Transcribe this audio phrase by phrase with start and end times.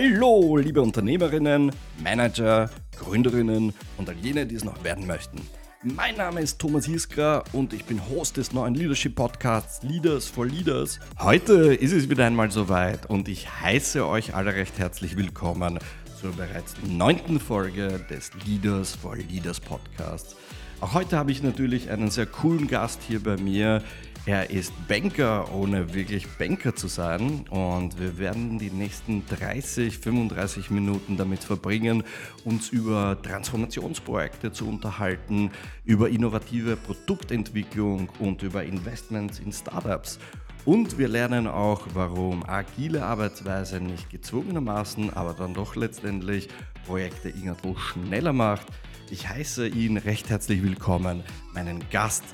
[0.00, 5.40] Hallo, liebe Unternehmerinnen, Manager, Gründerinnen und all jene, die es noch werden möchten.
[5.82, 10.46] Mein Name ist Thomas Hiskra und ich bin Host des neuen Leadership Podcasts Leaders for
[10.46, 11.00] Leaders.
[11.18, 15.80] Heute ist es wieder einmal soweit und ich heiße euch alle recht herzlich willkommen
[16.20, 20.36] zur bereits neunten Folge des Leaders for Leaders Podcasts.
[20.80, 23.82] Auch heute habe ich natürlich einen sehr coolen Gast hier bei mir.
[24.26, 27.46] Er ist Banker, ohne wirklich Banker zu sein.
[27.48, 32.04] Und wir werden die nächsten 30, 35 Minuten damit verbringen,
[32.44, 35.50] uns über Transformationsprojekte zu unterhalten,
[35.84, 40.18] über innovative Produktentwicklung und über Investments in Startups.
[40.64, 46.48] Und wir lernen auch, warum agile Arbeitsweise nicht gezwungenermaßen, aber dann doch letztendlich
[46.86, 48.66] Projekte irgendwo schneller macht.
[49.10, 51.22] Ich heiße ihn recht herzlich willkommen,
[51.54, 52.24] meinen Gast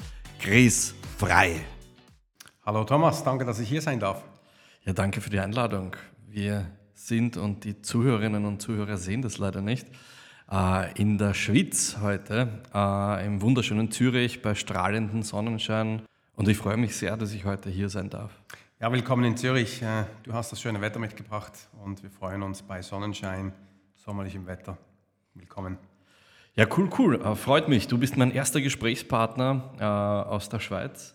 [0.40, 1.60] Chris Frei.
[2.66, 4.24] Hallo Thomas, danke, dass ich hier sein darf.
[4.84, 5.94] Ja, danke für die Einladung.
[6.30, 9.86] Wir sind und die Zuhörerinnen und Zuhörer sehen das leider nicht.
[10.50, 16.06] Äh, in der Schweiz heute, äh, im wunderschönen Zürich bei strahlendem Sonnenschein
[16.36, 18.30] und ich freue mich sehr, dass ich heute hier sein darf.
[18.80, 19.82] Ja, willkommen in Zürich.
[19.82, 21.52] Äh, du hast das schöne Wetter mitgebracht
[21.84, 23.52] und wir freuen uns bei Sonnenschein,
[23.94, 24.78] sommerlichem Wetter.
[25.34, 25.76] Willkommen.
[26.54, 27.36] Ja, cool, cool.
[27.36, 27.88] Freut mich.
[27.88, 31.14] Du bist mein erster Gesprächspartner aus der Schweiz.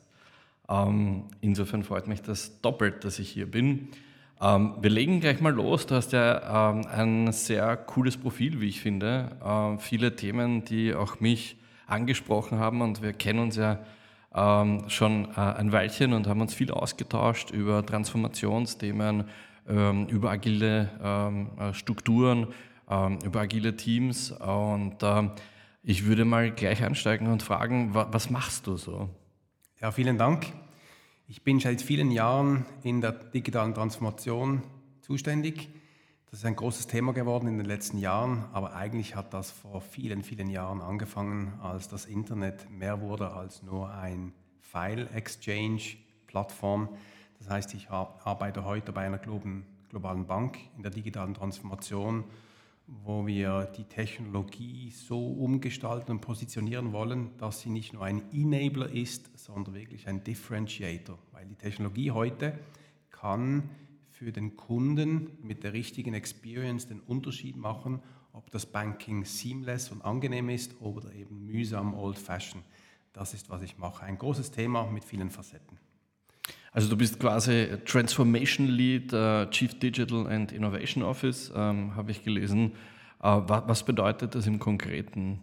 [0.69, 3.89] Ähm, insofern freut mich das doppelt, dass ich hier bin.
[4.41, 5.87] Ähm, wir legen gleich mal los.
[5.87, 9.77] Du hast ja ähm, ein sehr cooles Profil, wie ich finde.
[9.79, 13.79] Viele Themen, die auch mich angesprochen haben und wir kennen uns ja
[14.31, 19.23] schon äh, ein Weilchen und haben uns viel ausgetauscht über Transformationsthemen,
[19.65, 22.45] über agile äh, Strukturen,
[22.87, 24.31] über agile Teams.
[24.31, 24.97] Und
[25.81, 29.09] ich würde mal gleich einsteigen und fragen, wa was machst du so?
[29.81, 30.51] Ja, vielen Dank.
[31.29, 34.61] Ich bin seit vielen Jahren in der digitalen Transformation
[34.99, 35.69] zuständig.
[36.29, 39.79] Das ist ein großes Thema geworden in den letzten Jahren, aber eigentlich hat das vor
[39.79, 46.89] vielen, vielen Jahren angefangen, als das Internet mehr wurde als nur ein File-Exchange-Plattform.
[47.37, 52.25] Das heißt, ich arbeite heute bei einer globalen Bank in der digitalen Transformation,
[53.03, 58.89] wo wir die Technologie so umgestalten und positionieren wollen, dass sie nicht nur ein Enabler
[58.89, 62.57] ist, sondern wirklich ein Differentiator, weil die Technologie heute
[63.11, 63.69] kann
[64.09, 68.01] für den Kunden mit der richtigen Experience den Unterschied machen,
[68.33, 72.65] ob das Banking seamless und angenehm ist oder eben mühsam old-fashioned.
[73.13, 74.03] Das ist, was ich mache.
[74.03, 75.77] Ein großes Thema mit vielen Facetten.
[76.71, 82.23] Also du bist quasi Transformation Lead, uh, Chief Digital and Innovation Office, ähm, habe ich
[82.23, 82.73] gelesen.
[83.21, 85.39] Uh, was bedeutet das im Konkreten?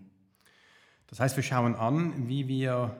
[1.08, 2.96] Das heißt, wir schauen an, wie wir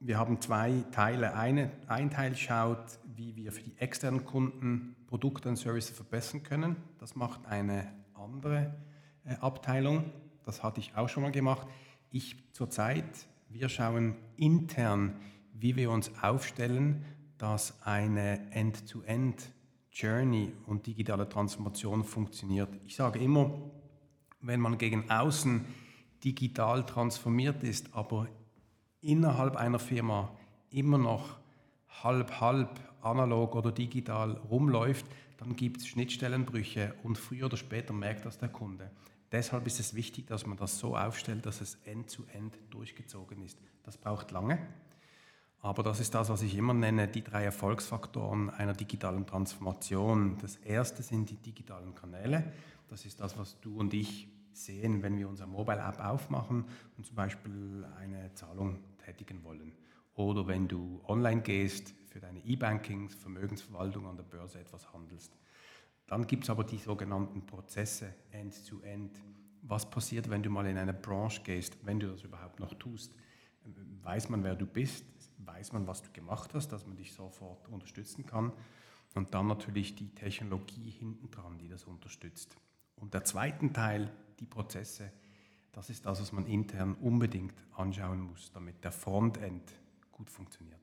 [0.00, 1.34] wir haben zwei Teile.
[1.34, 6.76] Eine, ein Teil schaut, wie wir für die externen Kunden Produkte und Services verbessern können.
[6.98, 8.74] Das macht eine andere
[9.24, 10.12] äh, Abteilung.
[10.44, 11.66] Das hatte ich auch schon mal gemacht.
[12.10, 13.04] Ich zurzeit,
[13.48, 15.16] wir schauen intern,
[15.52, 17.04] wie wir uns aufstellen,
[17.38, 22.68] dass eine End-to-End-Journey und digitale Transformation funktioniert.
[22.84, 23.50] Ich sage immer,
[24.40, 25.64] wenn man gegen außen
[26.24, 28.28] digital transformiert ist, aber
[29.00, 30.30] innerhalb einer Firma
[30.70, 31.38] immer noch
[32.02, 35.06] halb, halb analog oder digital rumläuft,
[35.38, 38.90] dann gibt es Schnittstellenbrüche und früher oder später merkt das der Kunde.
[39.30, 43.58] Deshalb ist es wichtig, dass man das so aufstellt, dass es end-zu-end -end durchgezogen ist.
[43.84, 44.58] Das braucht lange,
[45.60, 50.38] aber das ist das, was ich immer nenne, die drei Erfolgsfaktoren einer digitalen Transformation.
[50.40, 52.52] Das erste sind die digitalen Kanäle.
[52.88, 56.64] Das ist das, was du und ich sehen, wenn wir unsere Mobile App aufmachen
[56.96, 59.72] und zum Beispiel eine Zahlung tätigen wollen.
[60.14, 65.36] Oder wenn du online gehst, für deine E-Banking, Vermögensverwaltung an der Börse etwas handelst.
[66.06, 69.16] Dann gibt es aber die sogenannten Prozesse End-to-End.
[69.16, 69.20] -End.
[69.62, 73.14] Was passiert, wenn du mal in eine Branche gehst, wenn du das überhaupt noch tust?
[74.02, 75.04] Weiß man, wer du bist?
[75.56, 78.52] Weiß man, was du gemacht hast, dass man dich sofort unterstützen kann?
[79.14, 82.54] Und dann natürlich die Technologie hinten dran, die das unterstützt.
[82.96, 85.10] Und der zweite Teil, die Prozesse,
[85.72, 89.72] das ist das, was man intern unbedingt anschauen muss, damit der Frontend
[90.12, 90.78] gut funktioniert.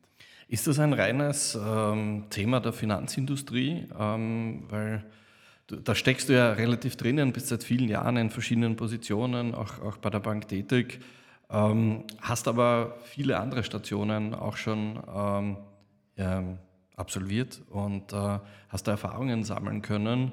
[0.47, 3.87] Ist das ein reines ähm, Thema der Finanzindustrie?
[3.97, 5.05] Ähm, weil
[5.67, 9.97] da steckst du ja relativ drinnen, bist seit vielen Jahren in verschiedenen Positionen, auch, auch
[9.97, 10.99] bei der Bank tätig,
[11.49, 15.57] ähm, hast aber viele andere Stationen auch schon ähm,
[16.17, 16.43] ja,
[16.95, 18.39] absolviert und äh,
[18.69, 20.31] hast da Erfahrungen sammeln können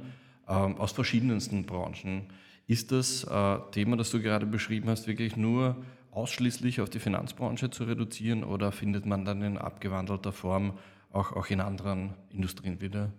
[0.49, 2.33] ähm, aus verschiedensten Branchen.
[2.67, 5.77] Ist das äh, Thema, das du gerade beschrieben hast, wirklich nur
[6.13, 10.79] ausschließlich auf die Finanzbranche zu reduzieren oder findet man dann in abgewandelter Form
[11.11, 13.13] auch, auch in anderen Industrien wieder?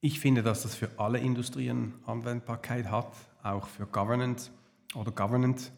[0.00, 3.12] Ich finde, dass das für alle Industrien Anwendbarkeit hat,
[3.42, 4.50] auch für Governance
[4.94, 5.72] oder Governance.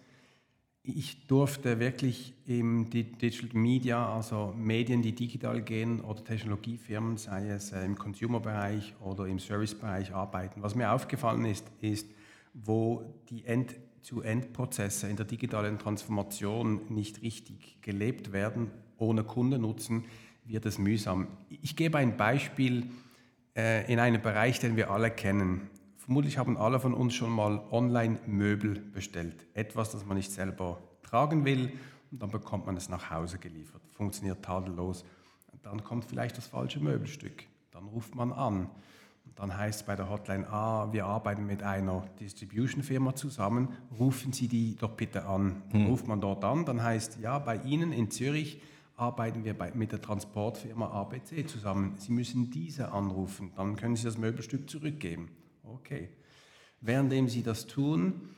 [0.82, 7.72] Ich durfte wirklich im Digital Media, also Medien, die digital gehen oder Technologiefirmen, sei es
[7.72, 10.62] äh, im Consumer-Bereich oder im Service-Bereich arbeiten.
[10.62, 12.08] Was mir aufgefallen ist, ist,
[12.54, 20.06] wo die End-zu-End-Prozesse in der digitalen Transformation nicht richtig gelebt werden, ohne Kundennutzen,
[20.46, 21.28] wird es mühsam.
[21.60, 22.86] Ich gebe ein Beispiel
[23.54, 25.68] äh, in einem Bereich, den wir alle kennen.
[26.10, 29.46] Vermutlich haben alle von uns schon mal Online-Möbel bestellt.
[29.54, 31.72] Etwas, das man nicht selber tragen will
[32.10, 33.80] und dann bekommt man es nach Hause geliefert.
[33.92, 35.04] Funktioniert tadellos.
[35.62, 37.44] Dann kommt vielleicht das falsche Möbelstück.
[37.70, 38.70] Dann ruft man an.
[39.24, 44.32] Und dann heißt es bei der Hotline, ah, wir arbeiten mit einer Distribution-Firma zusammen, rufen
[44.32, 45.62] Sie die doch bitte an.
[45.70, 45.86] Hm.
[45.86, 48.60] Ruft man dort an, dann heißt, ja, bei Ihnen in Zürich
[48.96, 51.94] arbeiten wir bei, mit der Transportfirma ABC zusammen.
[51.98, 55.28] Sie müssen diese anrufen, dann können Sie das Möbelstück zurückgeben.
[55.74, 56.08] Okay.
[56.80, 58.30] Währenddem Sie das tun,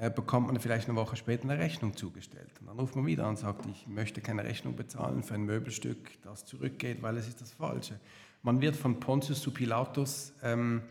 [0.00, 2.52] äh, bekommt man vielleicht eine Woche später eine Rechnung zugestellt.
[2.60, 5.42] Und dann ruft man wieder an und sagt, ich möchte keine Rechnung bezahlen für ein
[5.42, 7.98] Möbelstück, das zurückgeht, weil es ist das Falsche.
[8.42, 10.82] Man wird von Pontius zu Pilatus ähm,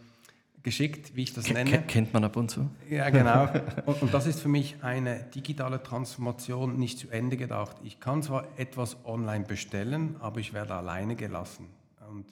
[0.63, 1.83] geschickt, wie ich das nenne.
[1.83, 2.69] Kennt man ab und zu.
[2.89, 3.47] Ja, genau.
[3.85, 7.77] Und, und, das ist für mich eine digitale Transformation nicht zu Ende gedacht.
[7.85, 11.69] Ich kann zwar etwas online bestellen, aber ich werde alleine gelassen.
[12.09, 12.25] Und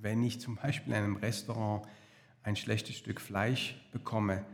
[0.00, 1.86] wenn ich zum Beispiel in einem Restaurant
[2.42, 4.44] ein schlechtes Stück Fleisch bekomme,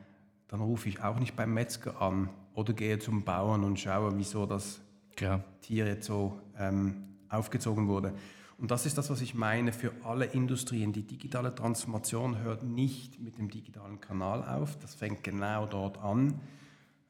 [0.48, 4.46] dann rufe ich auch nicht beim Metzger an oder gehe zum Bauern und schaue, wieso
[4.46, 4.80] das
[5.16, 5.42] Klar.
[5.62, 8.14] Tier jetzt so ähm, aufgezogen wurde.
[8.56, 10.92] Und das ist das, was ich meine für alle Industrien.
[10.92, 14.76] Die digitale Transformation hört nicht mit dem digitalen Kanal auf.
[14.78, 16.40] Das fängt genau dort an.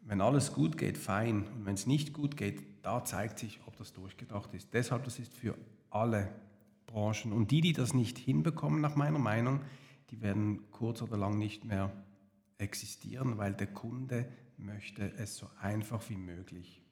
[0.03, 1.47] Wenn alles gut geht, fein.
[1.55, 4.69] Und wenn es nicht gut geht, da zeigt sich, ob das durchgedacht ist.
[4.75, 5.55] Deshalb, das ist für
[5.91, 6.29] alle
[6.87, 7.33] Branchen.
[7.33, 9.61] Und die, die das nicht hinbekommen, nach meiner Meinung,
[10.11, 11.93] die werden kurz oder lang nicht mehr
[12.59, 16.83] existieren, weil der Kunde möchte es so einfach wie möglich.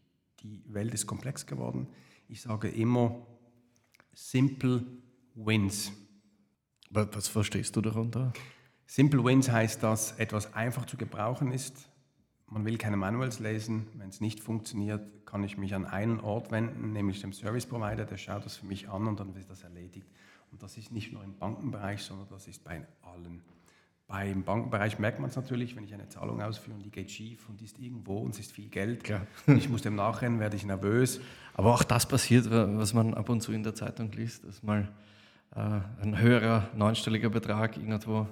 [0.40, 1.88] Die Welt ist komplex geworden.
[2.28, 3.26] Ich sage immer,
[4.12, 4.84] Simple
[5.34, 5.92] Wins.
[6.90, 8.32] Was verstehst du darunter?
[8.86, 11.90] Simple Wins heißt, dass etwas einfach zu gebrauchen ist.
[12.48, 13.86] Man will keine Manuals lesen.
[13.94, 18.04] Wenn es nicht funktioniert, kann ich mich an einen Ort wenden, nämlich dem Service Provider,
[18.04, 20.08] der schaut das für mich an und dann wird das erledigt.
[20.52, 23.42] Und das ist nicht nur im Bankenbereich, sondern das ist bei allen.
[24.08, 27.48] Beim Bankenbereich merkt man es natürlich, wenn ich eine Zahlung ausführe und die geht schief
[27.48, 29.02] und die ist irgendwo und es ist viel Geld.
[29.02, 29.26] Klar.
[29.48, 31.20] Ich muss dem nachrennen, werde ich nervös.
[31.54, 34.88] Aber auch das passiert, was man ab und zu in der Zeitung liest, dass mal
[35.56, 38.28] äh, ein höherer neunstelliger Betrag irgendwo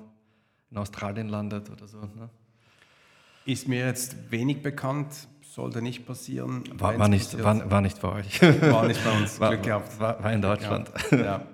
[0.71, 2.01] in Australien landet oder so.
[2.01, 2.31] Ne?
[3.47, 6.65] Ist mir jetzt wenig bekannt, sollte nicht passieren.
[6.79, 8.43] War, war nicht, war, war, nicht bei euch.
[8.43, 10.01] War nicht bei uns, Glück gehabt.
[10.01, 10.91] War, war in Deutschland.
[11.11, 11.47] Ja.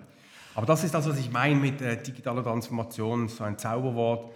[0.55, 4.33] Aber das ist das, was ich meine mit äh, digitaler Transformation, so ein Zauberwort.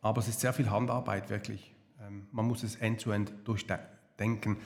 [0.00, 1.74] Aber es ist sehr viel Handarbeit, wirklich.
[2.00, 4.58] Ähm, man muss es end-to-end -end durchdenken.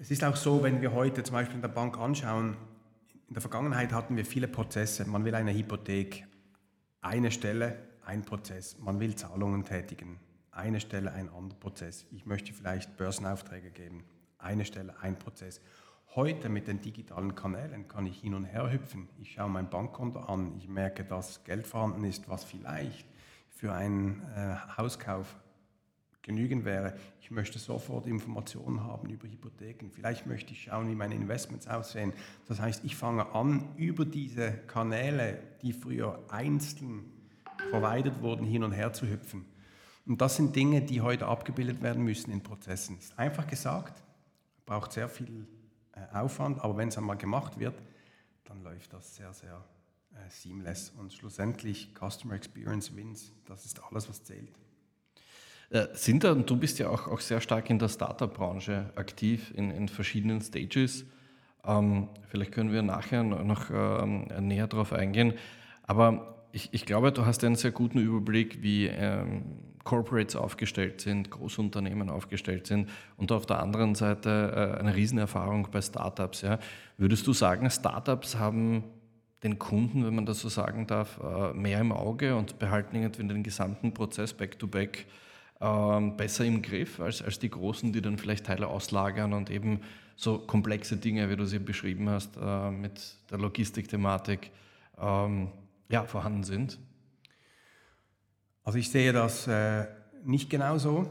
[0.00, 2.56] Es ist auch so, wenn wir heute zum Beispiel in der Bank anschauen,
[3.28, 5.04] in der Vergangenheit hatten wir viele Prozesse.
[5.06, 6.26] Man will eine Hypothek,
[7.00, 8.78] eine Stelle, ein Prozess.
[8.78, 10.18] Man will Zahlungen tätigen,
[10.58, 12.04] eine Stelle, ein anderer Prozess.
[12.10, 14.04] Ich möchte vielleicht Börsenaufträge geben,
[14.38, 15.60] eine Stelle, ein Prozess.
[16.14, 19.08] Heute mit den digitalen Kanälen kann ich hin und her hüpfen.
[19.20, 23.06] Ich schaue mein Bankkonto an, ich merke, dass Geld vorhanden ist, was vielleicht
[23.48, 25.36] für einen äh, Hauskauf
[26.22, 26.94] genügend wäre.
[27.20, 29.90] Ich möchte sofort Informationen haben über Hypotheken.
[29.90, 32.12] Vielleicht möchte ich schauen, wie meine Investments aussehen.
[32.46, 37.04] Das heißt, ich fange an, über diese Kanäle, die früher einzeln
[37.70, 39.44] provided wurden, hin und her zu hüpfen.
[40.08, 42.96] Und das sind Dinge, die heute abgebildet werden müssen in Prozessen.
[42.96, 44.02] Das ist einfach gesagt,
[44.64, 45.46] braucht sehr viel
[45.92, 47.74] äh, Aufwand, aber wenn es einmal gemacht wird,
[48.44, 49.62] dann läuft das sehr, sehr
[50.14, 54.50] äh, seamless und schlussendlich Customer Experience Wins, das ist alles, was zählt.
[55.68, 59.70] Äh, sind da, du bist ja auch, auch sehr stark in der Startup-Branche aktiv, in,
[59.70, 61.04] in verschiedenen Stages.
[61.66, 65.34] Ähm, vielleicht können wir nachher noch ähm, näher darauf eingehen.
[65.82, 71.30] Aber ich, ich, glaube, du hast einen sehr guten Überblick, wie ähm, Corporates aufgestellt sind,
[71.30, 76.42] Großunternehmen aufgestellt sind und auf der anderen Seite äh, eine Riesenerfahrung bei Startups.
[76.42, 76.58] Ja.
[76.98, 78.84] Würdest du sagen, Startups haben
[79.42, 83.26] den Kunden, wenn man das so sagen darf, äh, mehr im Auge und behalten irgendwie
[83.26, 85.06] den gesamten Prozess back-to-back
[85.58, 89.80] -back, besser im Griff als, als die Großen, die dann vielleicht Teile auslagern und eben
[90.16, 94.50] so komplexe Dinge, wie du sie beschrieben hast, äh, mit der Logistikthematik
[95.00, 95.48] ähm,
[95.88, 96.78] ja, vorhanden sind?
[98.68, 99.86] Also ich sehe das äh,
[100.26, 101.08] nicht genauso.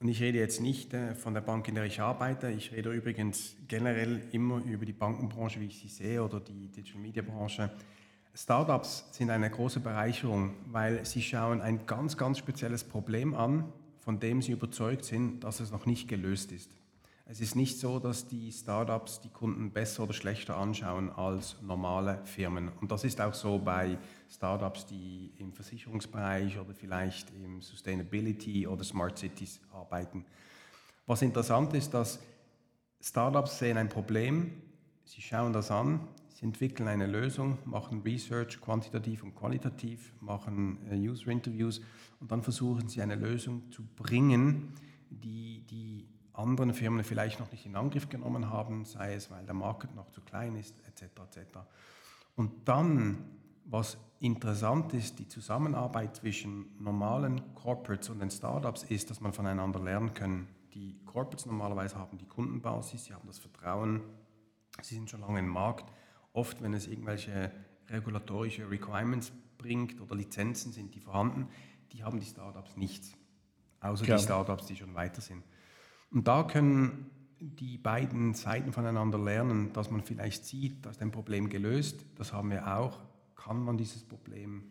[0.00, 2.50] Und ich rede jetzt nicht äh, von der Bank, in der ich arbeite.
[2.50, 7.02] Ich rede übrigens generell immer über die Bankenbranche, wie ich sie sehe, oder die Digital
[7.02, 7.70] Media Branche.
[8.32, 14.18] Startups sind eine große Bereicherung, weil sie schauen ein ganz, ganz spezielles Problem an, von
[14.18, 16.70] dem sie überzeugt sind, dass es noch nicht gelöst ist.
[17.30, 22.20] Es ist nicht so, dass die Startups die Kunden besser oder schlechter anschauen als normale
[22.24, 22.72] Firmen.
[22.80, 28.82] Und das ist auch so bei Startups, die im Versicherungsbereich oder vielleicht im Sustainability oder
[28.82, 30.24] Smart Cities arbeiten.
[31.06, 32.18] Was interessant ist, dass
[33.00, 34.50] Startups sehen ein Problem,
[35.04, 36.00] sie schauen das an,
[36.34, 41.82] Sie entwickeln eine Lösung, machen Research quantitativ und qualitativ, machen äh, User Interviews
[42.18, 44.72] und dann versuchen sie eine Lösung zu bringen,
[45.10, 46.08] die die
[46.40, 50.10] anderen Firmen vielleicht noch nicht in Angriff genommen haben, sei es weil der Markt noch
[50.10, 51.04] zu klein ist, etc.
[51.36, 51.58] etc.
[52.36, 53.24] Und dann,
[53.64, 59.80] was interessant ist, die Zusammenarbeit zwischen normalen Corporates und den Startups ist, dass man voneinander
[59.80, 60.48] lernen kann.
[60.74, 64.02] Die Corporates normalerweise haben die Kundenbasis, sie haben das Vertrauen,
[64.82, 65.92] sie sind schon lange im Markt
[66.32, 67.50] oft, wenn es irgendwelche
[67.88, 71.48] regulatorische Requirements bringt oder Lizenzen sind, die vorhanden,
[71.92, 73.16] die haben die Startups nicht.
[73.80, 74.18] Außer Klar.
[74.18, 75.42] die Startups, die schon weiter sind.
[76.10, 81.48] Und da können die beiden Seiten voneinander lernen, dass man vielleicht sieht, dass ein Problem
[81.48, 82.98] gelöst, das haben wir auch,
[83.34, 84.64] kann man dieses Problem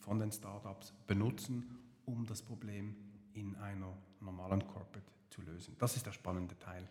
[0.00, 1.64] von den Startups benutzen,
[2.04, 2.96] um das Problem
[3.34, 5.76] in einer normalen Corporate zu lösen.
[5.78, 6.88] Das ist der spannende Teil.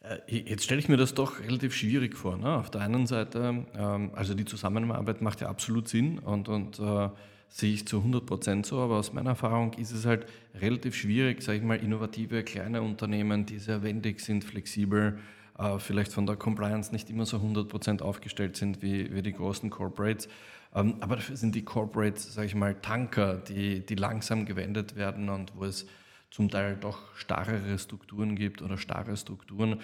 [0.00, 2.36] Äh, jetzt stelle ich mir das doch relativ schwierig vor.
[2.36, 2.56] Ne?
[2.56, 7.10] Auf der einen Seite, ähm, also die Zusammenarbeit macht ja absolut Sinn und, und äh,
[7.54, 11.40] sehe ich zu 100 Prozent so, aber aus meiner Erfahrung ist es halt relativ schwierig,
[11.40, 15.20] sage ich mal, innovative kleine Unternehmen, die sehr wendig sind, flexibel,
[15.56, 19.32] äh, vielleicht von der Compliance nicht immer so 100 Prozent aufgestellt sind wie, wie die
[19.32, 20.28] großen Corporates.
[20.74, 25.28] Ähm, aber dafür sind die Corporates, sage ich mal, Tanker, die, die langsam gewendet werden
[25.28, 25.86] und wo es
[26.32, 29.80] zum Teil doch starrere Strukturen gibt oder starre Strukturen.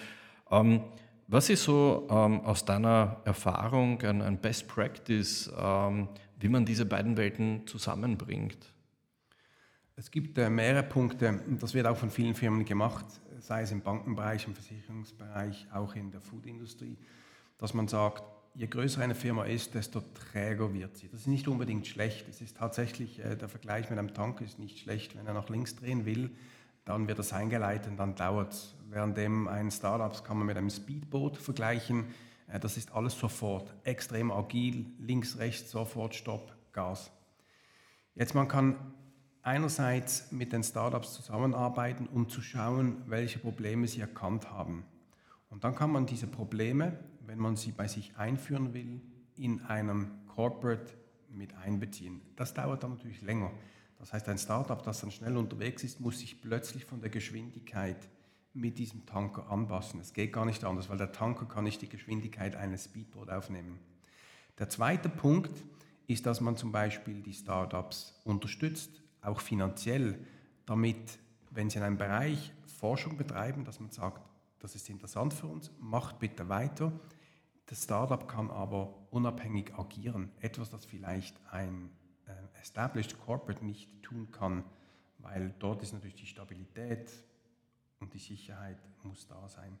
[0.51, 0.81] Ähm,
[1.29, 5.49] was ist so ähm, aus deiner Erfahrung ein, Best Practice,
[6.41, 8.57] wie man diese beiden Welten zusammenbringt?
[9.95, 13.05] Es gibt äh, mehrere Punkte und das wird auch von vielen Firmen gemacht,
[13.39, 16.97] sei es im Bankenbereich, im Versicherungsbereich, auch in der Foodindustrie,
[17.57, 18.23] dass man sagt,
[18.55, 21.07] je größer eine Firma ist, desto träger wird sie.
[21.09, 22.27] Das ist nicht unbedingt schlecht.
[22.27, 25.15] Es ist tatsächlich, äh, der Vergleich mit einem Tank ist nicht schlecht.
[25.15, 26.31] Wenn er nach links drehen will,
[26.85, 28.75] dann wird das eingeleitet und dann dauert es.
[28.89, 32.05] Währenddem ein Startup kann man mit einem Speedboot vergleichen.
[32.51, 37.11] Äh, das ist alles sofort, extrem agil, links, rechts, sofort, Stopp, Gas.
[38.15, 38.75] Jetzt man kann
[39.41, 44.85] einerseits mit den Startups zusammenarbeiten, um zu schauen, welche Probleme sie erkannt haben.
[45.49, 46.97] Und dann kann man diese Probleme
[47.31, 48.99] wenn man sie bei sich einführen will,
[49.37, 50.91] in einem Corporate
[51.29, 52.21] mit einbeziehen.
[52.35, 53.51] Das dauert dann natürlich länger.
[53.99, 58.09] Das heißt, ein Startup, das dann schnell unterwegs ist, muss sich plötzlich von der Geschwindigkeit
[58.53, 59.99] mit diesem Tanker anpassen.
[59.99, 63.79] Es geht gar nicht anders, weil der Tanker kann nicht die Geschwindigkeit eines Speedboat aufnehmen.
[64.59, 65.51] Der zweite Punkt
[66.07, 70.19] ist, dass man zum Beispiel die Startups unterstützt, auch finanziell,
[70.65, 71.19] damit,
[71.51, 74.21] wenn sie in einem Bereich Forschung betreiben, dass man sagt,
[74.59, 76.91] das ist interessant für uns, macht bitte weiter.
[77.67, 80.29] Das Startup kann aber unabhängig agieren.
[80.39, 81.89] Etwas, das vielleicht ein
[82.25, 84.63] äh, Established Corporate nicht tun kann,
[85.19, 87.11] weil dort ist natürlich die Stabilität
[88.01, 89.77] und die Sicherheit muss da sein.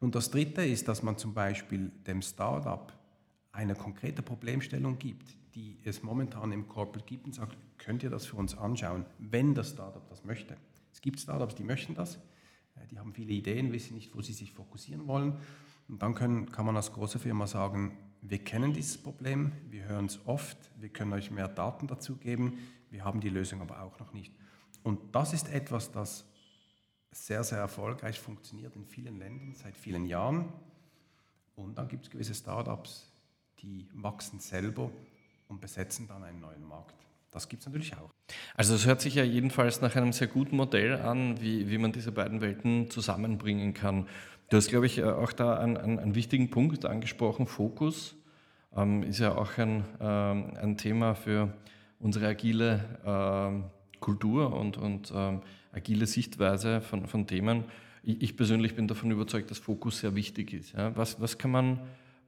[0.00, 2.92] Und das Dritte ist, dass man zum Beispiel dem Startup
[3.52, 8.26] eine konkrete Problemstellung gibt, die es momentan im Corporate gibt und sagt, könnt ihr das
[8.26, 10.56] für uns anschauen, wenn das Startup das möchte.
[10.92, 12.16] Es gibt Startups, die möchten das,
[12.74, 15.38] äh, die haben viele Ideen, wissen nicht, wo sie sich fokussieren wollen
[15.88, 20.06] und dann können, kann man als große Firma sagen, wir kennen dieses Problem, wir hören
[20.06, 22.58] es oft, wir können euch mehr Daten dazu geben,
[22.90, 24.32] wir haben die Lösung aber auch noch nicht.
[24.82, 26.24] Und das ist etwas, das
[27.12, 30.52] sehr, sehr erfolgreich funktioniert in vielen Ländern seit vielen Jahren.
[31.54, 33.12] Und dann gibt es gewisse Startups,
[33.60, 34.90] die wachsen selber
[35.48, 36.94] und besetzen dann einen neuen Markt.
[37.30, 38.10] Das gibt es natürlich auch.
[38.54, 41.92] Also es hört sich ja jedenfalls nach einem sehr guten Modell an, wie, wie man
[41.92, 44.06] diese beiden Welten zusammenbringen kann.
[44.48, 47.46] Du hast, glaube ich, äh, auch da einen, einen, einen wichtigen Punkt angesprochen.
[47.46, 48.16] Fokus
[48.76, 51.54] ähm, ist ja auch ein, ähm, ein Thema für
[51.98, 53.64] unsere agile ähm,
[54.00, 55.40] Kultur und, und ähm,
[55.72, 57.64] agile Sichtweise von, von Themen.
[58.02, 60.72] Ich, ich, persönlich bin davon überzeugt, dass Fokus sehr wichtig ist.
[60.72, 60.94] Ja?
[60.96, 61.80] Was, was kann man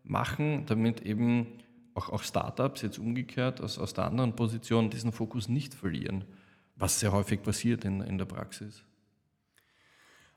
[0.02, 1.46] machen, damit eben
[1.94, 6.24] auch, auch Startups jetzt umgekehrt aus, aus der anderen Position diesen Fokus nicht verlieren,
[6.76, 8.82] was sehr häufig passiert in, in der Praxis?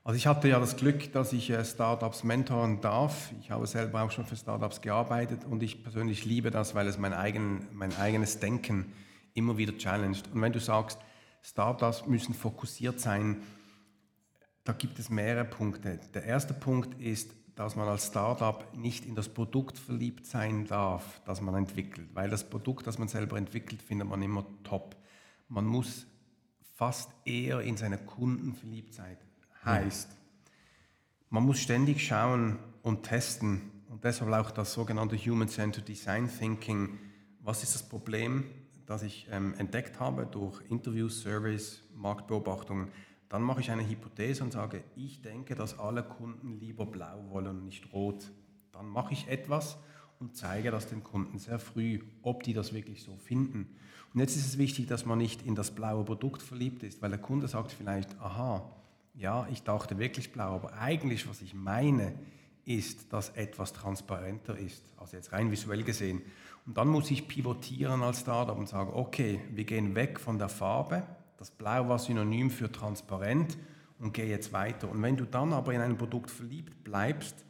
[0.04, 3.30] Also ich hatte ja das Glück, dass ich äh, Startups mentoren darf.
[3.40, 6.96] Ich habe selber auch schon für Startups gearbeitet und ich persönlich liebe das, weil es
[6.96, 8.92] mein, eigen, mein eigenes Denken
[9.34, 10.24] immer wieder challenged.
[10.32, 10.98] Und wenn du sagst,
[11.42, 13.42] Startups müssen fokussiert sein,
[14.64, 15.98] da gibt es mehrere Punkte.
[16.14, 21.20] Der erste Punkt ist, dass man als Startup nicht in das Produkt verliebt sein darf,
[21.24, 24.94] das man entwickelt, weil das Produkt, das man selber entwickelt, findet man immer top.
[25.48, 26.06] Man muss
[26.76, 29.16] fast eher in seine Kunden verliebt sein.
[29.64, 30.08] Heißt,
[31.30, 36.98] man muss ständig schauen und testen und deshalb auch das sogenannte Human-Centered Design Thinking.
[37.40, 38.44] Was ist das Problem,
[38.88, 42.88] das ich ähm, entdeckt habe durch Interviews, Surveys, Marktbeobachtungen?
[43.28, 47.48] Dann mache ich eine Hypothese und sage, ich denke, dass alle Kunden lieber blau wollen
[47.48, 48.30] und nicht rot.
[48.72, 49.76] Dann mache ich etwas
[50.18, 53.68] und zeige das den Kunden sehr früh, ob die das wirklich so finden.
[54.14, 57.10] Und jetzt ist es wichtig, dass man nicht in das blaue Produkt verliebt ist, weil
[57.10, 58.74] der Kunde sagt vielleicht, aha,
[59.14, 62.14] ja, ich dachte wirklich blau, aber eigentlich, was ich meine,
[62.64, 66.22] ist, dass etwas transparenter ist, also jetzt rein visuell gesehen.
[66.68, 70.50] Und dann muss ich pivotieren als Startup und sagen, okay, wir gehen weg von der
[70.50, 71.02] Farbe,
[71.38, 73.56] das Blau war synonym für transparent
[73.98, 74.90] und gehe jetzt weiter.
[74.90, 77.46] Und wenn du dann aber in ein Produkt verliebt bleibst,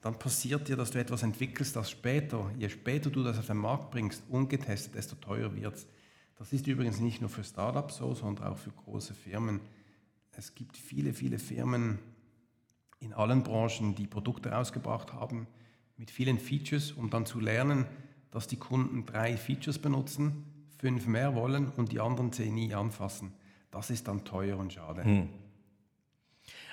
[0.00, 3.58] dann passiert dir, dass du etwas entwickelst, das später, je später du das auf den
[3.58, 5.86] Markt bringst, ungetestet, desto teurer wird es.
[6.36, 9.60] Das ist übrigens nicht nur für Startups so, sondern auch für große Firmen.
[10.32, 11.98] Es gibt viele, viele Firmen
[12.98, 15.46] in allen Branchen, die Produkte rausgebracht haben
[15.98, 17.84] mit vielen Features, um dann zu lernen,
[18.30, 20.44] dass die Kunden drei Features benutzen
[20.78, 23.32] fünf mehr wollen und die anderen zehn nie anfassen.
[23.70, 25.04] Das ist dann teuer und schade.
[25.04, 25.28] Hm.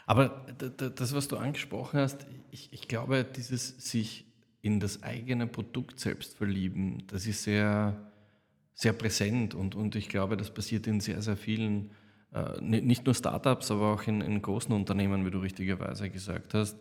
[0.05, 0.45] Aber
[0.77, 4.25] das, was du angesprochen hast, ich, ich, glaube, dieses sich
[4.61, 7.95] in das eigene Produkt selbst verlieben, das ist sehr,
[8.73, 11.89] sehr präsent und, und ich glaube, das passiert in sehr, sehr vielen,
[12.33, 16.77] äh, nicht nur Startups, aber auch in, in, großen Unternehmen, wie du richtigerweise gesagt hast.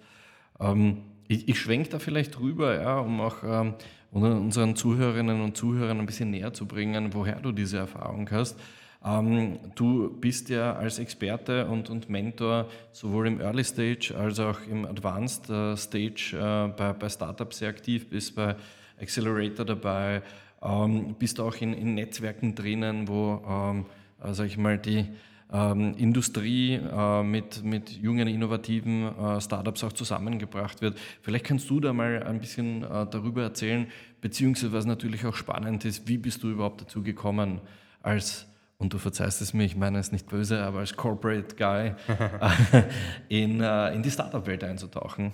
[0.61, 3.75] Ähm, ich, ich schwenke da vielleicht rüber, ja, um auch ähm,
[4.11, 8.59] unseren Zuhörerinnen und Zuhörern ein bisschen näher zu bringen, woher du diese Erfahrung hast.
[9.05, 14.59] Ähm, du bist ja als Experte und, und Mentor sowohl im Early Stage als auch
[14.71, 18.57] im Advanced äh, Stage äh, bei, bei Startups sehr aktiv, bist bei
[18.99, 20.23] Accelerator dabei,
[20.63, 23.87] ähm, bist auch in, in Netzwerken drinnen, wo, ähm,
[24.23, 25.07] äh, sag ich mal, die
[25.55, 30.99] ähm, Industrie äh, mit, mit jungen, innovativen äh, Startups auch zusammengebracht wird.
[31.23, 33.87] Vielleicht kannst du da mal ein bisschen äh, darüber erzählen,
[34.21, 37.61] beziehungsweise was natürlich auch spannend ist, wie bist du überhaupt dazu gekommen,
[38.03, 38.47] als,
[38.79, 41.95] und du verzeihst es mir, ich meine es nicht böse, aber als Corporate Guy
[43.29, 45.33] in, äh, in die Startup-Welt einzutauchen?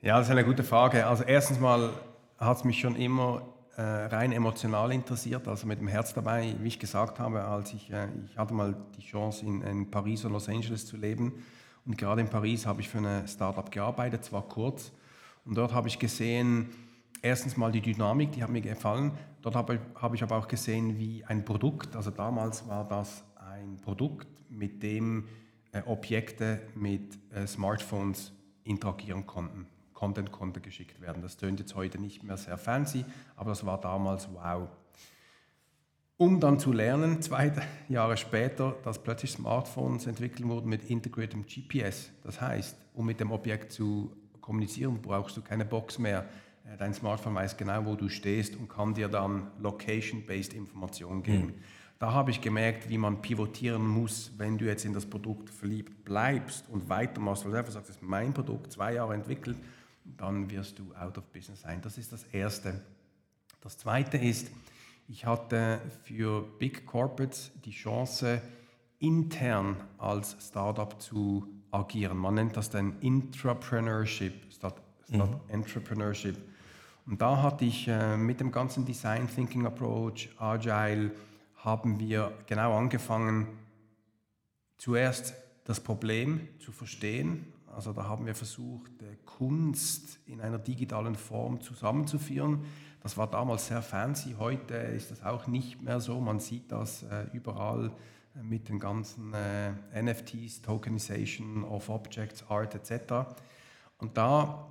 [0.00, 1.06] Ja, das ist eine gute Frage.
[1.06, 1.90] Also erstens mal
[2.38, 3.42] hat es mich schon immer
[3.76, 6.54] äh, rein emotional interessiert, also mit dem Herz dabei.
[6.60, 10.24] Wie ich gesagt habe, als ich, äh, ich hatte mal die Chance, in, in Paris
[10.24, 11.32] und Los Angeles zu leben.
[11.84, 14.92] Und gerade in Paris habe ich für eine Startup gearbeitet, zwar kurz.
[15.44, 16.70] Und dort habe ich gesehen,
[17.20, 19.12] erstens mal die Dynamik, die hat mir gefallen.
[19.42, 23.76] Dort habe, habe ich aber auch gesehen, wie ein Produkt, also damals war das ein
[23.82, 25.28] Produkt, mit dem
[25.72, 28.32] äh, Objekte mit äh, Smartphones
[28.62, 29.66] interagieren konnten.
[30.04, 31.22] Content konnte geschickt werden.
[31.22, 34.68] Das tönt jetzt heute nicht mehr sehr fancy, aber das war damals wow.
[36.18, 37.52] Um dann zu lernen, zwei
[37.88, 42.10] Jahre später, dass plötzlich Smartphones entwickelt wurden mit integriertem GPS.
[42.22, 46.26] Das heißt, um mit dem Objekt zu kommunizieren, brauchst du keine Box mehr.
[46.70, 51.46] Äh, dein Smartphone weiß genau, wo du stehst und kann dir dann Location-based Informationen geben.
[51.46, 51.54] Mhm.
[51.98, 56.04] Da habe ich gemerkt, wie man pivotieren muss, wenn du jetzt in das Produkt verliebt
[56.04, 59.56] bleibst und weitermachst, weil du einfach sagst, das ist mein Produkt, zwei Jahre entwickelt,
[60.04, 61.80] dann wirst du out of business sein.
[61.82, 62.80] Das ist das Erste.
[63.60, 64.50] Das Zweite ist,
[65.08, 68.40] ich hatte für Big Corporates die Chance,
[68.98, 72.16] intern als Startup zu agieren.
[72.16, 75.40] Man nennt das dann Intrapreneurship statt, statt mhm.
[75.48, 76.36] Entrepreneurship.
[77.06, 81.10] Und da hatte ich äh, mit dem ganzen Design Thinking Approach, Agile,
[81.56, 83.48] haben wir genau angefangen,
[84.78, 88.92] zuerst das Problem zu verstehen also da haben wir versucht,
[89.24, 92.64] Kunst in einer digitalen Form zusammenzuführen.
[93.02, 96.20] Das war damals sehr fancy, heute ist das auch nicht mehr so.
[96.20, 97.92] Man sieht das äh, überall
[98.34, 103.36] äh, mit den ganzen äh, NFTs, Tokenization of Objects, Art etc.
[103.98, 104.66] Und da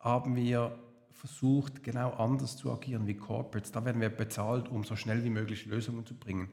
[0.00, 0.78] haben wir
[1.10, 3.72] versucht, genau anders zu agieren wie Corporates.
[3.72, 6.48] Da werden wir bezahlt, um so schnell wie möglich Lösungen zu bringen.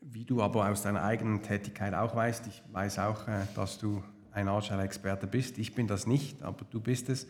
[0.00, 4.02] Wie du aber aus deiner eigenen Tätigkeit auch weißt, ich weiß auch, äh, dass du
[4.34, 5.58] ein Agile-Experte bist.
[5.58, 7.26] Ich bin das nicht, aber du bist es,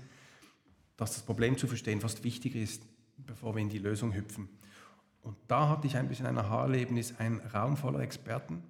[0.96, 2.82] dass das Problem zu verstehen fast wichtiger ist,
[3.18, 4.48] bevor wir in die Lösung hüpfen.
[5.22, 8.62] Und da hatte ich ein bisschen ein Aha-Erlebnis, ein Raum voller Experten,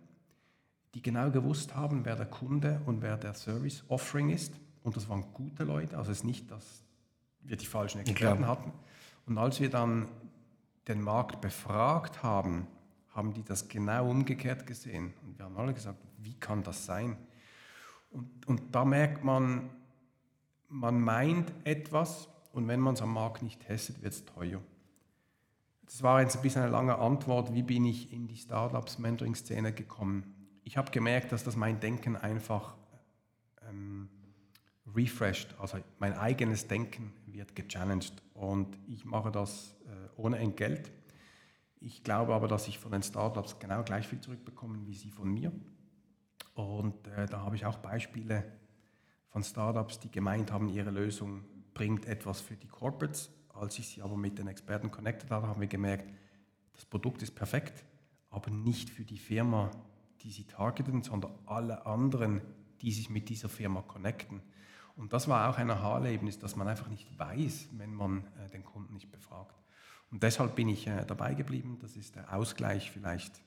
[0.95, 4.55] die genau gewusst haben, wer der Kunde und wer der Service-Offering ist.
[4.83, 6.85] Und das waren gute Leute, also es ist nicht, dass
[7.43, 8.73] wir die falschen Experten hatten.
[9.27, 10.09] Und als wir dann
[10.87, 12.67] den Markt befragt haben,
[13.11, 15.15] haben die das genau umgekehrt gesehen.
[15.23, 17.17] Und wir haben alle gesagt, wie kann das sein?
[18.15, 19.69] Und, und da merkt man,
[20.69, 24.63] man meint etwas und wenn man es am Markt nicht testet, wird es teuer.
[25.85, 30.35] Das war jetzt ein bisschen eine lange Antwort, wie bin ich in die Startups-Mentoring-Szene gekommen.
[30.63, 32.77] Ich habe gemerkt, dass das mein Denken einfach
[33.69, 34.09] ähm,
[34.95, 40.91] refreshed, also mein eigenes Denken wird gechallenged und ich mache das äh, ohne Entgelt.
[41.81, 45.29] Ich glaube aber, dass ich von den Startups genau gleich viel zurückbekomme wie sie von
[45.29, 45.53] mir.
[46.55, 48.45] Und äh, da habe ich auch Beispiele
[49.29, 53.31] von Startups, die gemeint haben, ihre Lösung bringt etwas für die Corporates.
[53.53, 56.13] Als ich sie aber mit den Experten connected habe, haben wir gemerkt,
[56.73, 57.85] das Produkt ist perfekt,
[58.31, 59.71] aber nicht für die Firma,
[60.23, 62.41] die sie targeten, sondern alle anderen,
[62.81, 64.43] die sich mit dieser Firma connecten.
[64.97, 68.65] Und das war auch ein Aha-Erlebnis, dass man einfach nicht weiß, wenn man äh, den
[68.65, 69.61] Kunden nicht befragt.
[70.11, 71.79] Und deshalb bin ich äh, dabei geblieben.
[71.81, 73.43] Das ist der Ausgleich vielleicht.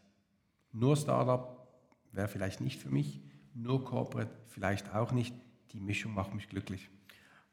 [0.74, 1.67] Nur Startup
[2.12, 3.22] wäre vielleicht nicht für mich,
[3.54, 5.34] nur Corporate vielleicht auch nicht
[5.74, 6.90] die Mischung macht mich glücklich.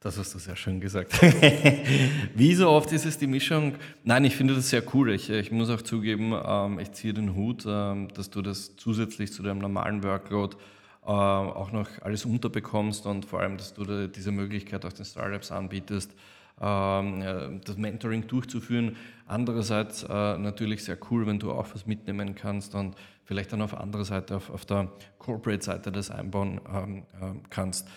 [0.00, 1.18] Das hast du sehr schön gesagt.
[2.34, 3.76] Wie so oft ist es die Mischung?
[4.02, 5.10] Nein, ich finde das sehr cool.
[5.10, 9.32] Ich, ich muss auch zugeben, ähm, ich ziehe den Hut, ähm, dass du das zusätzlich
[9.32, 10.58] zu deinem normalen Workload
[11.04, 15.50] äh, auch noch alles unterbekommst und vor allem, dass du diese Möglichkeit auch den Startups
[15.50, 16.12] anbietest,
[16.56, 18.96] das Mentoring durchzuführen.
[19.26, 23.74] Andererseits äh, natürlich sehr cool, wenn du auch was mitnehmen kannst und vielleicht dann auf
[23.74, 27.88] anderer Seite, auf, auf der Corporate-Seite das einbauen ähm, äh, kannst.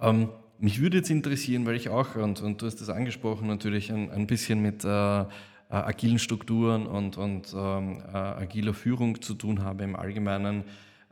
[0.00, 3.90] Ähm, mich würde jetzt interessieren, weil ich auch, und, und du hast das angesprochen, natürlich
[3.90, 5.24] ein, ein bisschen mit äh, äh
[5.68, 10.64] agilen Strukturen und, und ähm, äh, agiler Führung zu tun habe im Allgemeinen.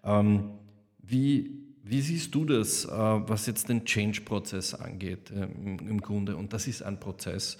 [0.04, 0.50] Ähm,
[0.98, 6.34] wie, wie siehst du das, äh, was jetzt den Change-Prozess angeht äh, im, Grunde?
[6.34, 7.58] Und das ist ein Prozess.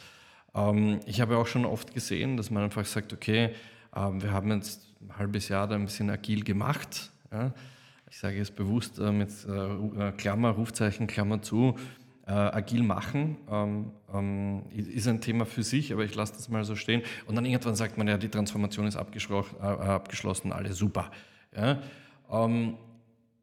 [0.55, 3.51] Ähm, ich habe auch schon oft gesehen, dass man einfach sagt, okay,
[3.95, 7.13] ähm, wir haben jetzt ein halbes Jahr da ein bisschen agil gemacht.
[8.09, 9.31] Ich sage es bewusst äh, mit
[10.17, 11.77] Klammer, Rufzeichen, Klammer zu.
[12.25, 17.03] agil machen ähm, ist ein Thema für sich, aber ich lasse das mal so stehen.
[17.27, 21.11] Und dann irgendwann sagt man ja, die Transformation ist abgeschlossen, alle super.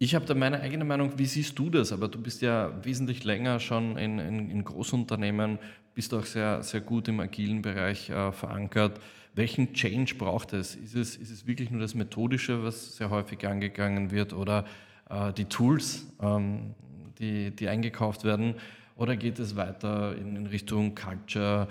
[0.03, 1.91] Ich habe da meine eigene Meinung, wie siehst du das?
[1.91, 5.59] Aber du bist ja wesentlich länger schon in, in, in Großunternehmen,
[5.93, 8.99] bist auch sehr, sehr gut im agilen Bereich äh, verankert.
[9.35, 10.73] Welchen Change braucht es?
[10.73, 11.15] Ist, es?
[11.17, 14.65] ist es wirklich nur das Methodische, was sehr häufig angegangen wird, oder
[15.07, 16.73] äh, die Tools, ähm,
[17.19, 18.55] die, die eingekauft werden?
[18.95, 21.67] Oder geht es weiter in, in Richtung Culture?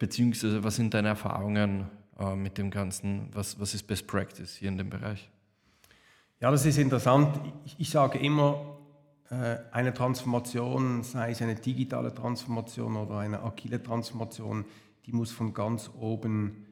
[0.00, 1.84] Beziehungsweise was sind deine Erfahrungen
[2.18, 3.28] äh, mit dem Ganzen?
[3.32, 5.30] Was, was ist Best Practice hier in dem Bereich?
[6.40, 7.40] Ja, das ist interessant.
[7.64, 8.78] Ich, ich sage immer,
[9.28, 14.64] äh, eine Transformation, sei es eine digitale Transformation oder eine agile Transformation,
[15.04, 16.66] die muss von ganz oben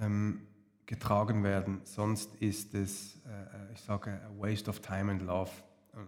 [0.00, 0.42] ähm,
[0.86, 1.80] getragen werden.
[1.82, 5.50] Sonst ist es, äh, ich sage, a waste of time and love.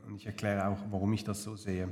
[0.06, 1.88] Und ich erkläre auch, warum ich das so sehe.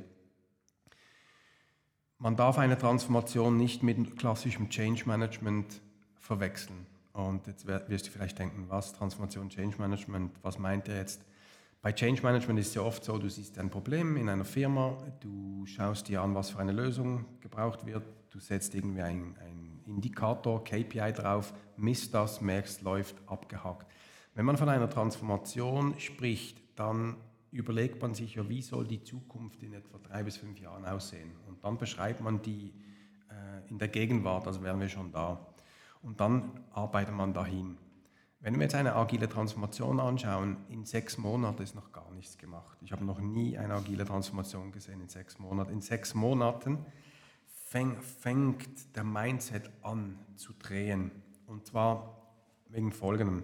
[2.18, 5.80] Man darf eine Transformation nicht mit klassischem Change Management
[6.14, 6.86] verwechseln.
[7.12, 11.24] Und jetzt wirst du vielleicht denken, was Transformation, Change Management, was meint er jetzt?
[11.82, 14.98] Bei Change Management ist es ja oft so, du siehst ein Problem in einer Firma,
[15.20, 19.34] du schaust dir an, was für eine Lösung gebraucht wird, du setzt irgendwie einen,
[19.86, 23.90] Indikator, KPI drauf, misst das, merkst, läuft, abgehakt.
[24.34, 27.16] Wenn man von einer Transformation spricht, dann
[27.50, 31.32] überlegt man sich ja, wie soll die Zukunft in etwa drei bis fünf Jahren aussehen.
[31.48, 32.72] Und dann beschreibt man die
[33.28, 35.49] äh, in der Gegenwart, also wären wir schon da
[36.02, 37.76] und dann arbeitet man dahin.
[38.42, 42.78] Wenn wir jetzt eine agile Transformation anschauen, in sechs Monaten ist noch gar nichts gemacht.
[42.80, 45.72] Ich habe noch nie eine agile Transformation gesehen in sechs Monaten.
[45.72, 46.78] In sechs Monaten
[47.46, 51.10] fäng, fängt der Mindset an zu drehen.
[51.46, 52.16] Und zwar
[52.70, 53.42] wegen Folgendem.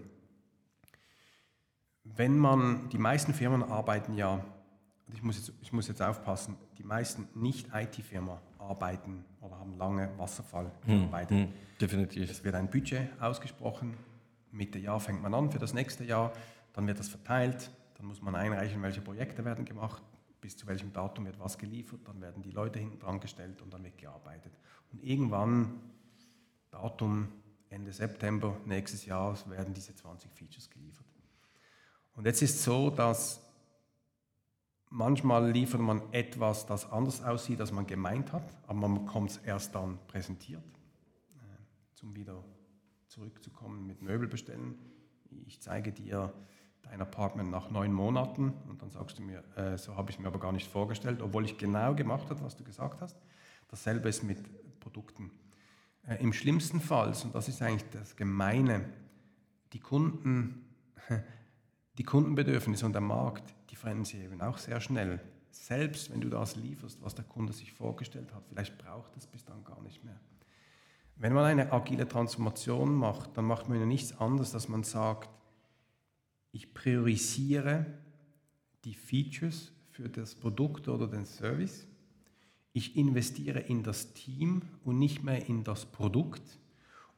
[2.05, 4.43] Wenn man, die meisten Firmen arbeiten ja,
[5.13, 10.71] ich muss jetzt, ich muss jetzt aufpassen, die meisten Nicht-IT-Firmen arbeiten oder haben lange Wasserfall
[10.85, 11.39] hm, gearbeitet.
[11.39, 12.31] Hm, definitiv.
[12.31, 13.97] Es wird ein Budget ausgesprochen.
[14.51, 16.33] Mitte Jahr fängt man an für das nächste Jahr.
[16.73, 17.71] Dann wird das verteilt.
[17.97, 20.03] Dann muss man einreichen, welche Projekte werden gemacht,
[20.41, 22.01] bis zu welchem Datum wird was geliefert.
[22.05, 24.53] Dann werden die Leute hinten dran gestellt und dann wird gearbeitet.
[24.93, 25.81] Und irgendwann,
[26.71, 27.29] Datum
[27.69, 31.07] Ende September nächstes Jahres, werden diese 20 Features geliefert.
[32.15, 33.46] Und jetzt ist es so, dass
[34.91, 39.37] Manchmal liefert man etwas, das anders aussieht, als man gemeint hat, aber man bekommt es
[39.39, 40.63] erst dann präsentiert.
[41.37, 42.45] Äh, zum wieder
[43.09, 44.77] zurückzukommen mit Möbel bestellen.
[45.47, 46.33] Ich zeige dir
[46.83, 50.29] dein Apartment nach neun Monaten und dann sagst du mir, äh, so habe ich mir
[50.29, 53.17] aber gar nicht vorgestellt, obwohl ich genau gemacht habe, was du gesagt hast.
[53.69, 54.39] Dasselbe ist mit
[54.79, 55.33] Produkten.
[56.07, 58.85] Äh, Im schlimmsten Fall, und das ist eigentlich das Gemeine,
[59.73, 60.65] die Kunden,
[61.99, 65.21] die Kundenbedürfnisse und der Markt, verändern sich eben auch sehr schnell.
[65.51, 69.45] Selbst wenn du das lieferst, was der Kunde sich vorgestellt hat, vielleicht braucht es bis
[69.45, 70.21] dann gar nicht mehr.
[71.17, 75.31] Wenn man eine agile Transformation macht, dann macht man ja nichts anderes, dass man sagt,
[76.53, 77.87] ich priorisiere
[78.85, 81.87] die Features für das Produkt oder den Service.
[82.75, 86.59] Ich investiere in das Team und nicht mehr in das Produkt.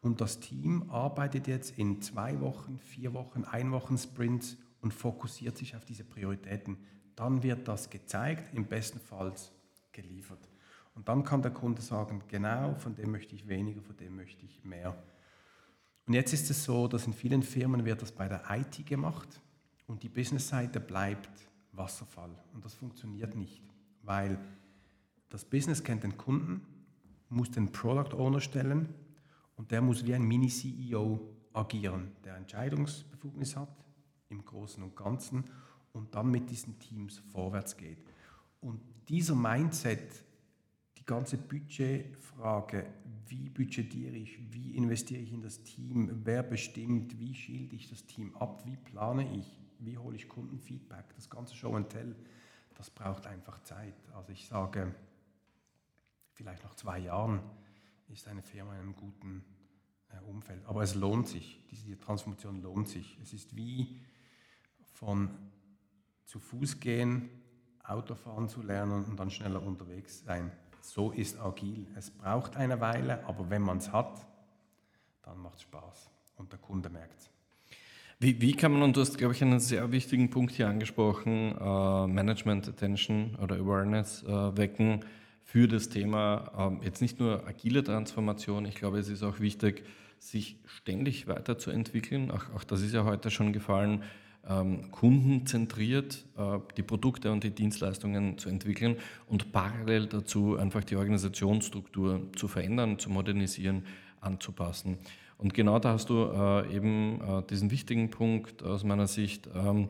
[0.00, 5.56] Und das Team arbeitet jetzt in zwei Wochen, vier Wochen, ein Wochen Sprints und fokussiert
[5.56, 6.76] sich auf diese Prioritäten.
[7.16, 9.32] Dann wird das gezeigt, im besten Fall
[9.92, 10.48] geliefert.
[10.94, 14.44] Und dann kann der Kunde sagen, genau, von dem möchte ich weniger, von dem möchte
[14.44, 14.96] ich mehr.
[16.06, 19.40] Und jetzt ist es so, dass in vielen Firmen wird das bei der IT gemacht
[19.86, 21.30] und die Business-Seite bleibt
[21.72, 22.30] Wasserfall.
[22.54, 23.62] Und das funktioniert nicht,
[24.02, 24.38] weil
[25.28, 26.66] das Business kennt den Kunden,
[27.28, 28.94] muss den Product Owner stellen
[29.56, 31.20] und der muss wie ein Mini-CEO
[31.52, 33.68] agieren, der Entscheidungsbefugnis hat
[34.28, 35.44] im Großen und Ganzen
[35.92, 37.98] und dann mit diesen Teams vorwärts geht.
[38.60, 40.24] Und dieser Mindset,
[40.96, 42.86] die ganze Budgetfrage,
[43.26, 48.04] wie budgetiere ich, wie investiere ich in das Team, wer bestimmt, wie schilde ich das
[48.06, 52.14] Team ab, wie plane ich, wie hole ich Kundenfeedback, das ganze Show and Tell,
[52.74, 53.94] das braucht einfach Zeit.
[54.14, 54.94] Also ich sage,
[56.32, 57.40] vielleicht nach zwei Jahren
[58.08, 59.44] ist eine Firma in einem guten
[60.10, 60.64] äh, Umfeld.
[60.66, 63.18] Aber es lohnt sich, diese Transformation lohnt sich.
[63.22, 63.98] Es ist wie
[64.98, 65.30] von
[66.24, 67.30] zu Fuß gehen,
[67.84, 70.50] Autofahren zu lernen und dann schneller unterwegs sein.
[70.80, 71.86] So ist agil.
[71.96, 74.26] Es braucht eine Weile, aber wenn man es hat,
[75.22, 77.30] dann macht es Spaß und der Kunde merkt es.
[78.18, 81.56] Wie, wie kann man, und du hast, glaube ich, einen sehr wichtigen Punkt hier angesprochen,
[81.56, 85.04] äh, Management Attention oder Awareness äh, wecken
[85.44, 89.84] für das Thema, äh, jetzt nicht nur agile Transformation, ich glaube, es ist auch wichtig,
[90.18, 92.32] sich ständig weiterzuentwickeln.
[92.32, 94.02] Auch, auch das ist ja heute schon gefallen,
[94.90, 102.32] kundenzentriert äh, die Produkte und die Dienstleistungen zu entwickeln und parallel dazu einfach die Organisationsstruktur
[102.34, 103.84] zu verändern, zu modernisieren,
[104.20, 104.98] anzupassen.
[105.36, 109.88] Und genau da hast du äh, eben äh, diesen wichtigen Punkt aus meiner Sicht, ähm,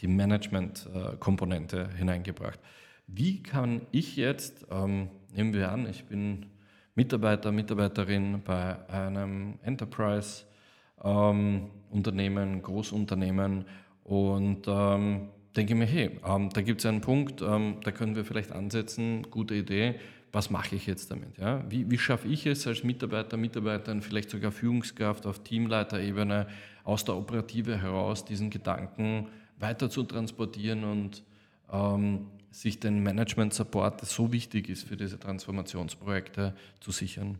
[0.00, 2.58] die Management-Komponente hineingebracht.
[3.06, 6.46] Wie kann ich jetzt, ähm, nehmen wir an, ich bin
[6.94, 13.66] Mitarbeiter, Mitarbeiterin bei einem Enterprise-Unternehmen, ähm, Großunternehmen
[14.10, 18.24] und ähm, denke mir, hey, ähm, da gibt es einen Punkt, ähm, da können wir
[18.24, 19.94] vielleicht ansetzen, gute Idee
[20.32, 21.38] was mache ich jetzt damit?
[21.38, 21.64] Ja?
[21.68, 26.46] Wie, wie schaffe ich es als Mitarbeiter, Mitarbeiterin, vielleicht sogar Führungskraft auf Teamleiterebene
[26.84, 31.24] aus der Operative heraus diesen Gedanken weiter zu transportieren und
[31.70, 37.38] ähm, sich den Management-Support, der so wichtig ist für diese Transformationsprojekte, zu sichern?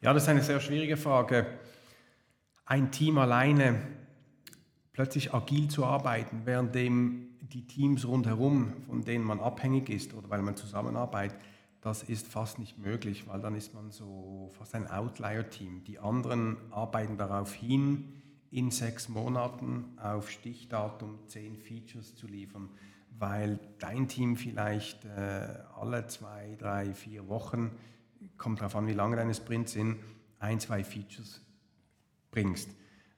[0.00, 1.46] Ja, das ist eine sehr schwierige Frage.
[2.64, 3.80] Ein Team alleine
[4.92, 10.42] plötzlich agil zu arbeiten, währenddem die Teams rundherum, von denen man abhängig ist oder weil
[10.42, 11.38] man zusammenarbeitet,
[11.80, 15.82] das ist fast nicht möglich, weil dann ist man so fast ein Outlier-Team.
[15.84, 18.12] Die anderen arbeiten darauf hin,
[18.52, 22.68] in sechs Monaten auf Stichdatum zehn Features zu liefern,
[23.18, 27.72] weil dein Team vielleicht äh, alle zwei, drei, vier Wochen,
[28.36, 29.96] kommt darauf an, wie lange deine Sprints sind,
[30.38, 31.40] ein, zwei Features
[32.30, 32.70] bringst.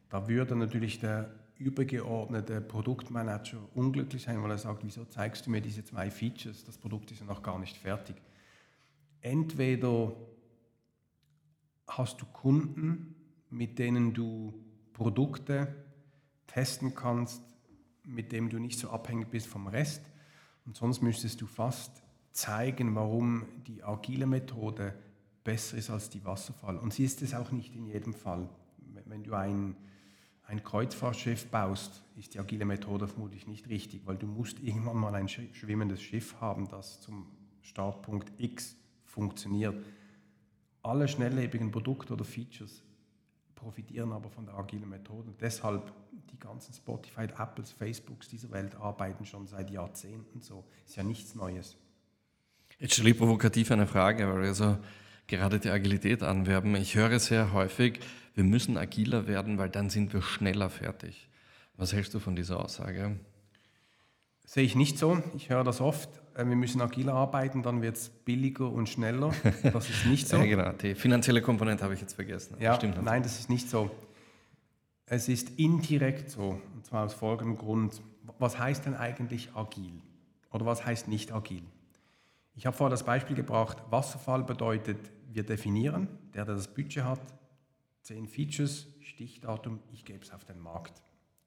[0.08, 5.60] Da würde natürlich der übergeordnete Produktmanager unglücklich sein, weil er sagt, wieso zeigst du mir
[5.60, 6.64] diese zwei Features?
[6.64, 8.16] Das Produkt ist ja noch gar nicht fertig.
[9.20, 10.12] Entweder
[11.86, 13.14] hast du Kunden,
[13.50, 14.52] mit denen du
[14.92, 15.74] Produkte
[16.46, 17.42] testen kannst,
[18.04, 20.02] mit denen du nicht so abhängig bist vom Rest.
[20.66, 24.94] Und sonst müsstest du fast zeigen, warum die agile Methode
[25.44, 26.78] besser ist als die Wasserfall.
[26.78, 28.48] Und sie ist es auch nicht in jedem Fall.
[29.06, 29.76] Wenn du ein
[30.46, 35.14] ein Kreuzfahrtschiff baust, ist die agile Methode vermutlich nicht richtig, weil du musst irgendwann mal
[35.14, 37.26] ein schwimmendes Schiff haben, das zum
[37.62, 39.74] Startpunkt X funktioniert.
[40.82, 42.82] Alle schnelllebigen Produkte oder Features
[43.54, 45.32] profitieren aber von der agilen Methode.
[45.40, 45.92] Deshalb
[46.30, 50.64] die ganzen Spotify, Apples, Facebooks dieser Welt arbeiten schon seit Jahrzehnten so.
[50.84, 51.76] Ist ja nichts Neues.
[52.78, 54.76] Jetzt stelle ich provokativ eine Frage, weil wir so
[55.26, 56.74] gerade die Agilität anwerben.
[56.76, 58.00] Ich höre sehr häufig,
[58.34, 61.28] wir müssen agiler werden, weil dann sind wir schneller fertig.
[61.76, 63.18] Was hältst du von dieser Aussage?
[64.44, 65.22] Sehe ich nicht so.
[65.36, 66.08] Ich höre das oft.
[66.34, 69.32] Äh, wir müssen agiler arbeiten, dann wird es billiger und schneller.
[69.62, 70.36] Das ist nicht so.
[70.38, 70.72] ja, genau.
[70.72, 72.56] Die finanzielle Komponente habe ich jetzt vergessen.
[72.60, 73.90] Ja, Stimmt nein, das ist nicht so.
[75.06, 76.60] Es ist indirekt so.
[76.74, 78.02] Und zwar aus folgendem Grund.
[78.38, 79.92] Was heißt denn eigentlich agil?
[80.50, 81.62] Oder was heißt nicht agil?
[82.54, 83.78] Ich habe vorher das Beispiel gebracht.
[83.90, 84.98] Wasserfall bedeutet,
[85.32, 87.20] wir definieren, der, der das Budget hat,
[88.04, 91.02] Zehn Features, Stichdatum, ich gebe es auf den Markt.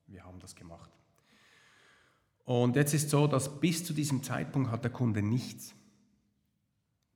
[0.07, 0.89] Wir haben das gemacht.
[2.45, 5.75] Und jetzt ist so, dass bis zu diesem Zeitpunkt hat der Kunde nichts.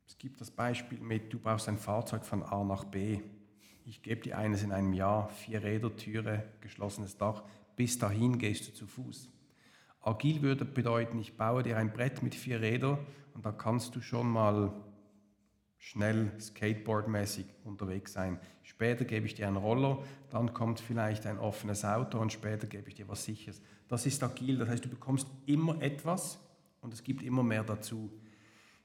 [0.05, 3.19] Es gibt das Beispiel mit, du brauchst ein Fahrzeug von A nach B.
[3.83, 7.41] Ich gebe dir eines in einem Jahr, vier Räder, Türe, geschlossenes Dach.
[7.75, 9.27] Bis dahin gehst du zu Fuß.
[10.01, 12.99] Agil würde bedeuten, ich baue dir ein Brett mit vier Rädern
[13.33, 14.71] und da kannst du schon mal
[15.81, 18.39] schnell Skateboard-mäßig unterwegs sein.
[18.61, 19.97] Später gebe ich dir einen Roller,
[20.29, 23.61] dann kommt vielleicht ein offenes Auto und später gebe ich dir was Sicheres.
[23.87, 26.39] Das ist agil, das heißt, du bekommst immer etwas
[26.81, 28.11] und es gibt immer mehr dazu.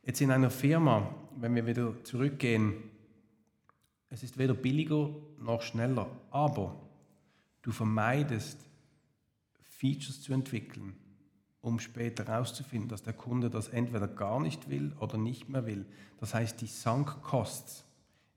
[0.04, 2.74] Jetzt in einer Firma, wenn wir wieder zurückgehen,
[4.08, 6.80] es ist weder billiger noch schneller, aber
[7.60, 8.58] du vermeidest
[9.68, 10.96] Features zu entwickeln,
[11.66, 15.84] um später herauszufinden, dass der Kunde das entweder gar nicht will oder nicht mehr will.
[16.18, 17.84] Das heißt, die Sunk Costs,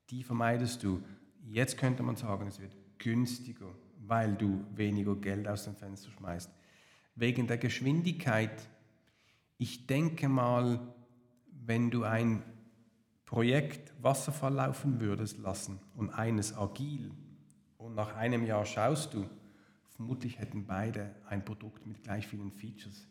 [0.10, 1.04] die vermeidest du.
[1.46, 3.68] Jetzt könnte man sagen, es wird günstiger,
[4.08, 6.50] weil du weniger Geld aus dem Fenster schmeißt.
[7.14, 8.68] Wegen der Geschwindigkeit,
[9.60, 10.80] ich denke mal,
[11.52, 12.42] wenn du ein
[13.26, 17.12] Projekt Wasserfall laufen würdest lassen und eines agil
[17.78, 19.30] und nach einem Jahr schaust du,
[19.90, 23.06] vermutlich hätten beide ein Produkt mit gleich vielen Features.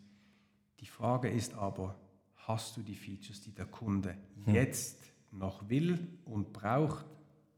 [0.80, 1.94] Die Frage ist aber,
[2.36, 4.54] hast du die Features, die der Kunde hm.
[4.54, 4.98] jetzt
[5.32, 7.04] noch will und braucht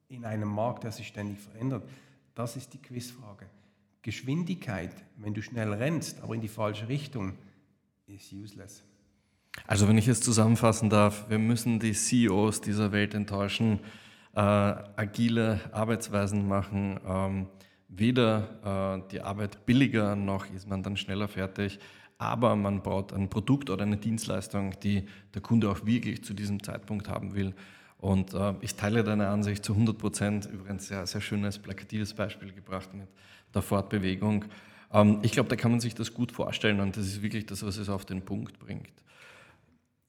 [0.09, 1.89] in einem Markt, der sich ständig verändert?
[2.35, 3.47] Das ist die Quizfrage.
[4.03, 7.35] Geschwindigkeit, wenn du schnell rennst, aber in die falsche Richtung,
[8.07, 8.83] ist useless.
[9.67, 13.81] Also wenn ich es zusammenfassen darf, wir müssen die CEOs dieser Welt enttäuschen,
[14.35, 17.47] äh, agile Arbeitsweisen machen, ähm,
[17.89, 21.79] weder äh, die Arbeit billiger noch ist man dann schneller fertig
[22.21, 26.63] aber man baut ein Produkt oder eine Dienstleistung, die der Kunde auch wirklich zu diesem
[26.63, 27.55] Zeitpunkt haben will.
[27.97, 30.45] Und äh, ich teile deine Ansicht zu 100 Prozent.
[30.45, 33.09] Übrigens sehr, sehr schönes, plakatives Beispiel gebracht mit
[33.55, 34.45] der Fortbewegung.
[34.93, 37.65] Ähm, ich glaube, da kann man sich das gut vorstellen und das ist wirklich das,
[37.65, 38.93] was es auf den Punkt bringt.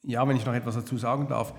[0.03, 1.53] Ja, wenn ich noch etwas dazu sagen darf.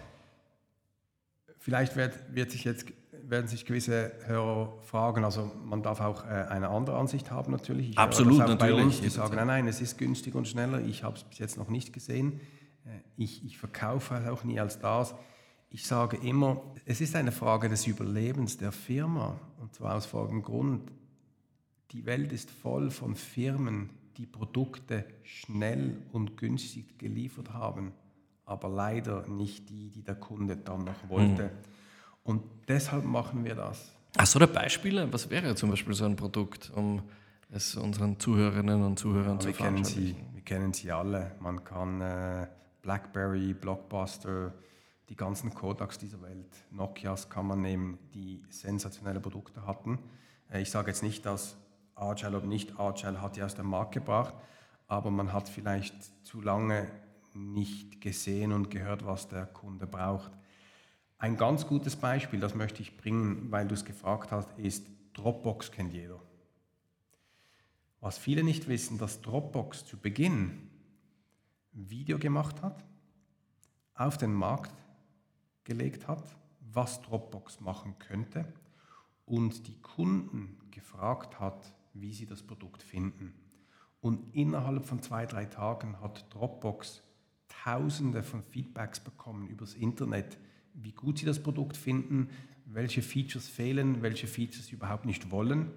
[1.60, 2.92] Vielleicht wird, wird sich jetzt
[3.28, 7.90] werden sich gewisse Hörer fragen, also man darf auch äh, eine andere Ansicht haben natürlich.
[7.90, 8.84] Ich Absolut, natürlich.
[8.84, 10.80] Uns, die sagen, nein, nein, es ist günstiger und schneller.
[10.80, 12.40] Ich habe es bis jetzt noch nicht gesehen.
[12.84, 15.14] Äh, ich, ich verkaufe es auch nie als das.
[15.70, 19.38] Ich sage immer, es ist eine Frage des Überlebens der Firma.
[19.60, 20.90] Und zwar aus folgendem Grund.
[21.92, 27.92] Die Welt ist voll von Firmen, die Produkte schnell und günstig geliefert haben,
[28.44, 31.44] aber leider nicht die, die der Kunde dann noch wollte.
[31.44, 31.71] Mhm.
[32.68, 33.92] Deshalb machen wir das.
[34.18, 35.12] Hast du da Beispiele?
[35.12, 37.02] Was wäre zum Beispiel so ein Produkt, um
[37.50, 41.32] es unseren Zuhörerinnen und Zuhörern ja, zu sie, Wir kennen sie alle.
[41.40, 42.46] Man kann äh,
[42.82, 44.52] BlackBerry, Blockbuster,
[45.08, 49.98] die ganzen Kodaks dieser Welt, Nokias kann man nehmen, die sensationelle Produkte hatten.
[50.50, 51.56] Äh, ich sage jetzt nicht, dass
[51.94, 54.34] Agile oder nicht Agile hat die aus dem Markt gebracht,
[54.88, 55.94] aber man hat vielleicht
[56.26, 56.88] zu lange
[57.34, 60.32] nicht gesehen und gehört, was der Kunde braucht.
[61.22, 65.70] Ein ganz gutes Beispiel, das möchte ich bringen, weil du es gefragt hast, ist Dropbox
[65.70, 66.20] kennt jeder.
[68.00, 70.68] Was viele nicht wissen, dass Dropbox zu Beginn
[71.70, 72.84] Video gemacht hat,
[73.94, 74.74] auf den Markt
[75.62, 76.24] gelegt hat,
[76.72, 78.52] was Dropbox machen könnte
[79.24, 83.32] und die Kunden gefragt hat, wie sie das Produkt finden.
[84.00, 87.00] Und innerhalb von zwei, drei Tagen hat Dropbox
[87.46, 90.36] Tausende von Feedbacks bekommen übers Internet,
[90.74, 92.28] wie gut sie das Produkt finden,
[92.66, 95.70] welche Features fehlen, welche Features sie überhaupt nicht wollen.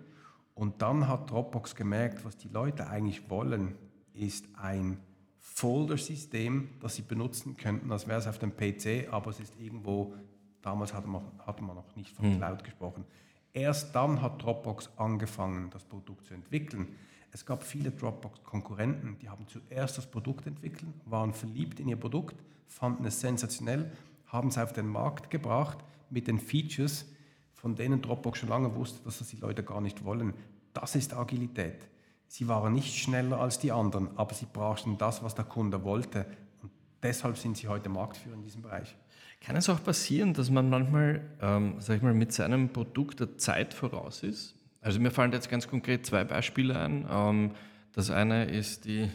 [0.54, 3.76] Und dann hat Dropbox gemerkt, was die Leute eigentlich wollen,
[4.14, 5.00] ist ein
[5.40, 10.14] Folder-System, das sie benutzen könnten, als wäre es auf dem PC, aber es ist irgendwo,
[10.62, 12.38] damals hatte man, hatte man noch nicht von hm.
[12.38, 13.06] Cloud gesprochen.
[13.54, 16.88] Erst dann hat Dropbox angefangen, das Produkt zu entwickeln.
[17.32, 22.36] Es gab viele Dropbox-Konkurrenten, die haben zuerst das Produkt entwickelt, waren verliebt in ihr Produkt,
[22.68, 23.92] fanden es sensationell
[24.28, 25.78] haben es auf den Markt gebracht
[26.10, 27.06] mit den Features,
[27.54, 30.34] von denen Dropbox schon lange wusste, dass das die Leute gar nicht wollen.
[30.74, 31.88] Das ist Agilität.
[32.28, 36.26] Sie waren nicht schneller als die anderen, aber sie brachten das, was der Kunde wollte.
[36.62, 36.72] Und
[37.02, 38.96] deshalb sind sie heute Marktführer in diesem Bereich.
[39.42, 43.38] Kann es auch passieren, dass man manchmal, ähm, sag ich mal, mit seinem Produkt der
[43.38, 44.56] Zeit voraus ist?
[44.82, 47.06] Also mir fallen jetzt ganz konkret zwei Beispiele ein.
[47.10, 47.52] Ähm,
[47.94, 49.10] das eine ist die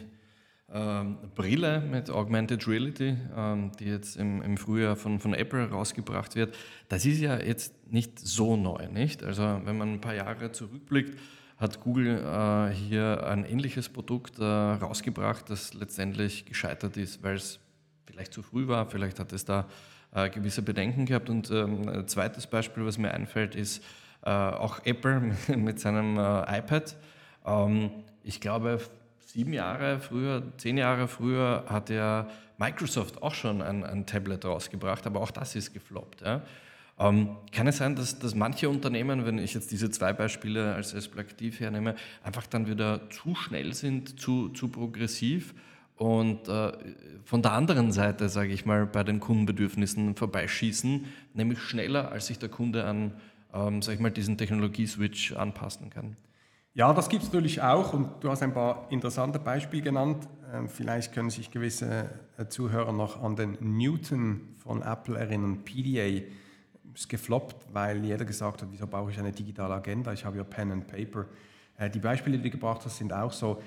[0.73, 6.35] ähm, Brille mit Augmented Reality, ähm, die jetzt im, im Frühjahr von, von Apple rausgebracht
[6.35, 6.55] wird,
[6.89, 9.23] das ist ja jetzt nicht so neu, nicht?
[9.23, 11.17] Also wenn man ein paar Jahre zurückblickt,
[11.57, 17.59] hat Google äh, hier ein ähnliches Produkt äh, rausgebracht, das letztendlich gescheitert ist, weil es
[18.05, 19.67] vielleicht zu früh war, vielleicht hat es da
[20.13, 21.29] äh, gewisse Bedenken gehabt.
[21.29, 23.83] Und ähm, ein zweites Beispiel, was mir einfällt, ist
[24.23, 26.95] äh, auch Apple mit, seinem äh, iPad.
[27.45, 27.91] Ähm,
[28.23, 28.79] ich glaube,
[29.31, 32.27] sieben Jahre früher, zehn Jahre früher hat ja
[32.57, 36.21] Microsoft auch schon ein, ein Tablet rausgebracht, aber auch das ist gefloppt.
[36.21, 36.41] Ja.
[36.99, 41.07] Ähm, kann es sein, dass, dass manche Unternehmen, wenn ich jetzt diese zwei Beispiele als,
[41.07, 45.53] Plaktiv hernehme, einfach dann wieder zu schnell sind, zu, zu progressiv
[45.95, 46.71] und äh,
[47.23, 52.37] von der anderen Seite, sage ich mal, bei den Kundenbedürfnissen vorbeischießen, nämlich schneller, als sich
[52.39, 53.13] der Kunde an
[53.53, 56.15] ähm, sag ich mal, diesen Technologieswitch anpassen kann?
[56.73, 60.29] Ja, das gibt es natürlich auch und du hast ein paar interessante Beispiele genannt.
[60.53, 65.65] Ähm, vielleicht können sich gewisse äh, Zuhörer noch an den Newton von Apple erinnern.
[65.65, 66.25] PDA
[66.93, 70.13] ist gefloppt, weil jeder gesagt hat, wieso brauche ich eine digitale Agenda?
[70.13, 71.25] Ich habe ja Pen and Paper.
[71.77, 73.61] Äh, die Beispiele, die du gebracht hast, sind auch so.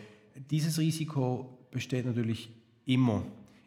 [0.51, 2.51] Dieses Risiko besteht natürlich
[2.87, 3.23] immer.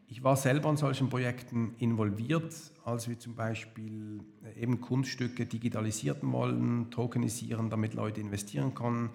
[0.09, 2.55] Ich war selber an solchen Projekten involviert,
[2.85, 9.09] als wir zum Beispiel äh, eben Kunststücke digitalisieren wollen, tokenisieren, damit Leute investieren können.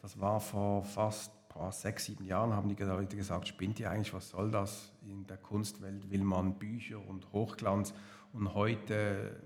[0.00, 4.14] Das war vor fast boah, sechs, sieben Jahren, haben die Leute gesagt, spinnt ihr eigentlich,
[4.14, 4.90] was soll das?
[5.02, 7.92] In der Kunstwelt will man Bücher und Hochglanz
[8.32, 9.42] und heute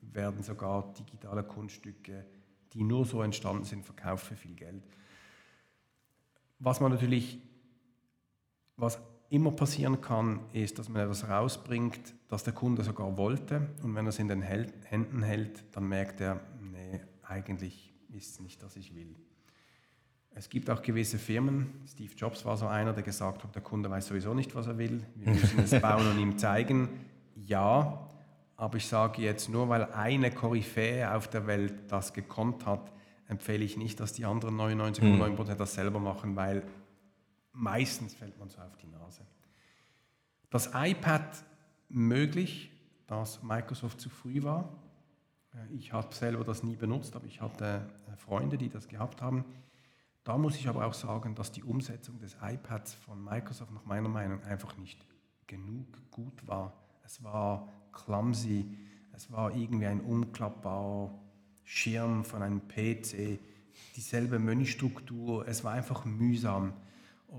[0.00, 2.24] werden sogar digitale Kunststücke,
[2.72, 4.82] die nur so entstanden sind, verkauft für viel Geld.
[6.58, 7.38] Was man natürlich,
[8.78, 8.98] was
[9.30, 13.68] immer passieren kann, ist, dass man etwas rausbringt, das der Kunde sogar wollte.
[13.82, 18.40] Und wenn er es in den Händen hält, dann merkt er, nee, eigentlich ist es
[18.40, 19.16] nicht, was ich will.
[20.38, 23.90] Es gibt auch gewisse Firmen, Steve Jobs war so einer, der gesagt hat, der Kunde
[23.90, 25.02] weiß sowieso nicht, was er will.
[25.14, 26.88] Wir müssen es bauen und ihm zeigen.
[27.34, 28.06] Ja,
[28.56, 32.92] aber ich sage jetzt, nur weil eine Koryphäe auf der Welt das gekonnt hat,
[33.28, 36.62] empfehle ich nicht, dass die anderen 99,9% das selber machen, weil
[37.58, 39.22] Meistens fällt man so auf die Nase.
[40.50, 41.42] Das iPad
[41.88, 42.70] möglich,
[43.06, 44.68] dass Microsoft zu früh war.
[45.54, 49.22] Äh, ich habe selber das nie benutzt, aber ich hatte äh, Freunde, die das gehabt
[49.22, 49.44] haben.
[50.22, 54.08] Da muss ich aber auch sagen, dass die Umsetzung des iPads von Microsoft nach meiner
[54.08, 55.06] Meinung einfach nicht
[55.46, 56.74] genug gut war.
[57.04, 58.66] Es war clumsy,
[59.14, 61.10] es war irgendwie ein umklappbarer
[61.64, 63.38] Schirm von einem PC,
[63.94, 66.74] dieselbe Menüstruktur, es war einfach mühsam.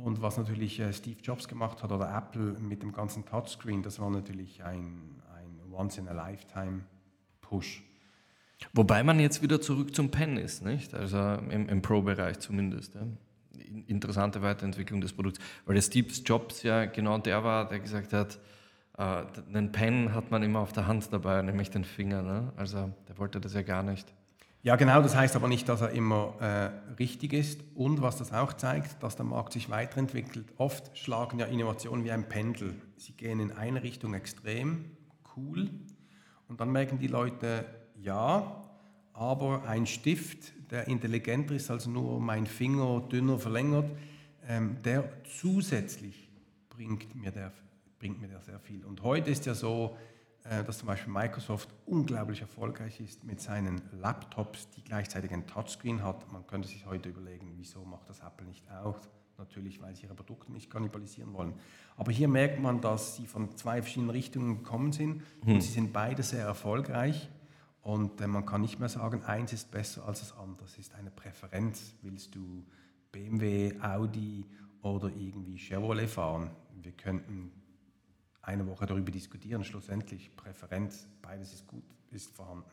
[0.03, 3.99] Und was natürlich äh, Steve Jobs gemacht hat oder Apple mit dem ganzen Touchscreen, das
[3.99, 7.83] war natürlich ein, ein Once-in-a-Lifetime-Push.
[8.73, 10.93] Wobei man jetzt wieder zurück zum Pen ist, nicht?
[10.93, 12.95] Also im, im Pro-Bereich zumindest.
[12.95, 13.01] Ja.
[13.87, 15.39] Interessante Weiterentwicklung des Produkts.
[15.65, 18.39] Weil der Steve Jobs ja genau der war, der gesagt hat,
[18.97, 19.23] äh,
[19.53, 22.21] einen Pen hat man immer auf der Hand dabei, nämlich den Finger.
[22.21, 22.51] Ne?
[22.55, 24.13] Also der wollte das ja gar nicht.
[24.67, 27.61] Ja, genau, das heißt aber nicht, dass er immer äh, richtig ist.
[27.73, 30.45] Und was das auch zeigt, dass der Markt sich weiterentwickelt.
[30.57, 32.75] Oft schlagen ja Innovationen wie ein Pendel.
[32.97, 34.91] Sie gehen in eine Richtung extrem
[35.37, 35.69] cool
[36.49, 37.63] und dann merken die Leute,
[37.95, 38.61] ja,
[39.13, 43.89] aber ein Stift, der intelligenter ist als nur mein Finger dünner verlängert,
[44.49, 45.09] ähm, der
[45.39, 46.29] zusätzlich
[46.67, 47.53] bringt mir, der,
[47.99, 48.83] bringt mir der sehr viel.
[48.83, 49.95] Und heute ist ja so,
[50.65, 56.31] dass zum Beispiel Microsoft unglaublich erfolgreich ist mit seinen Laptops, die gleichzeitig ein Touchscreen hat.
[56.31, 58.97] Man könnte sich heute überlegen, wieso macht das Apple nicht auch?
[59.37, 61.53] Natürlich, weil sie ihre Produkte nicht kannibalisieren wollen.
[61.95, 65.55] Aber hier merkt man, dass sie von zwei verschiedenen Richtungen gekommen sind hm.
[65.55, 67.29] und sie sind beide sehr erfolgreich.
[67.81, 70.65] Und äh, man kann nicht mehr sagen, eins ist besser als das andere.
[70.65, 71.93] Es ist eine Präferenz.
[72.01, 72.65] Willst du
[73.11, 74.45] BMW, Audi
[74.81, 76.51] oder irgendwie Chevrolet fahren?
[76.81, 77.51] Wir könnten
[78.47, 79.63] eine Woche darüber diskutieren.
[79.63, 82.63] Schlussendlich Präferenz, beides ist gut, ist vorhanden.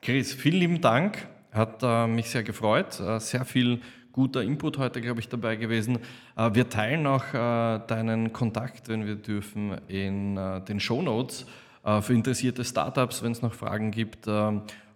[0.00, 1.28] Chris, vielen lieben Dank.
[1.52, 2.98] Hat äh, mich sehr gefreut.
[3.00, 3.80] Äh, sehr viel
[4.12, 5.98] guter Input heute, glaube ich, dabei gewesen.
[6.36, 11.46] Äh, wir teilen auch äh, deinen Kontakt, wenn wir dürfen, in äh, den Show Notes
[11.84, 14.26] äh, für interessierte Startups, wenn es noch Fragen gibt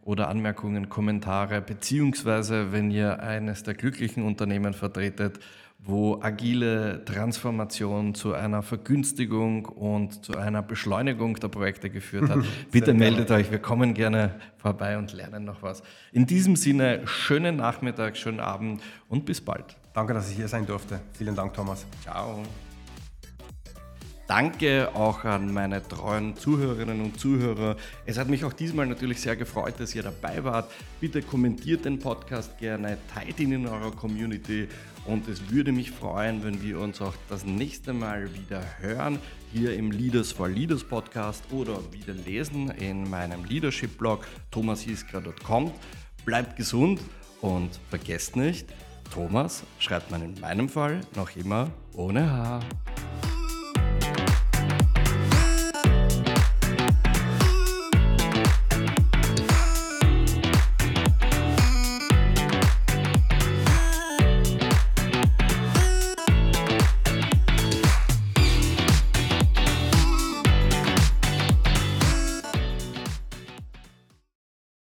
[0.05, 5.39] oder Anmerkungen, Kommentare, beziehungsweise wenn ihr eines der glücklichen Unternehmen vertretet,
[5.85, 12.39] wo agile Transformation zu einer Vergünstigung und zu einer Beschleunigung der Projekte geführt hat.
[12.71, 15.83] Bitte meldet euch, wir kommen gerne vorbei und lernen noch was.
[16.13, 19.77] In diesem Sinne, schönen Nachmittag, schönen Abend und bis bald.
[19.93, 21.01] Danke, dass ich hier sein durfte.
[21.15, 21.85] Vielen Dank, Thomas.
[22.03, 22.43] Ciao.
[24.29, 27.77] Danke auch an meine treuen Zuhörerinnen und Zuhörer.
[28.07, 30.71] Es hat mich auch diesmal natürlich sehr gefreut, dass ihr dabei wart.
[31.01, 34.69] Bitte kommentiert den Podcast gerne, teilt ihn in eurer Community
[35.05, 39.19] und es würde mich freuen, wenn wir uns auch das nächste Mal wieder hören,
[39.53, 45.73] hier im Leaders for Leaders Podcast oder wieder lesen in meinem Leadership-Blog thomashiskra.com.
[46.25, 47.01] Bleibt gesund
[47.41, 48.67] und vergesst nicht,
[49.13, 52.63] Thomas schreibt man in meinem Fall noch immer ohne Haar.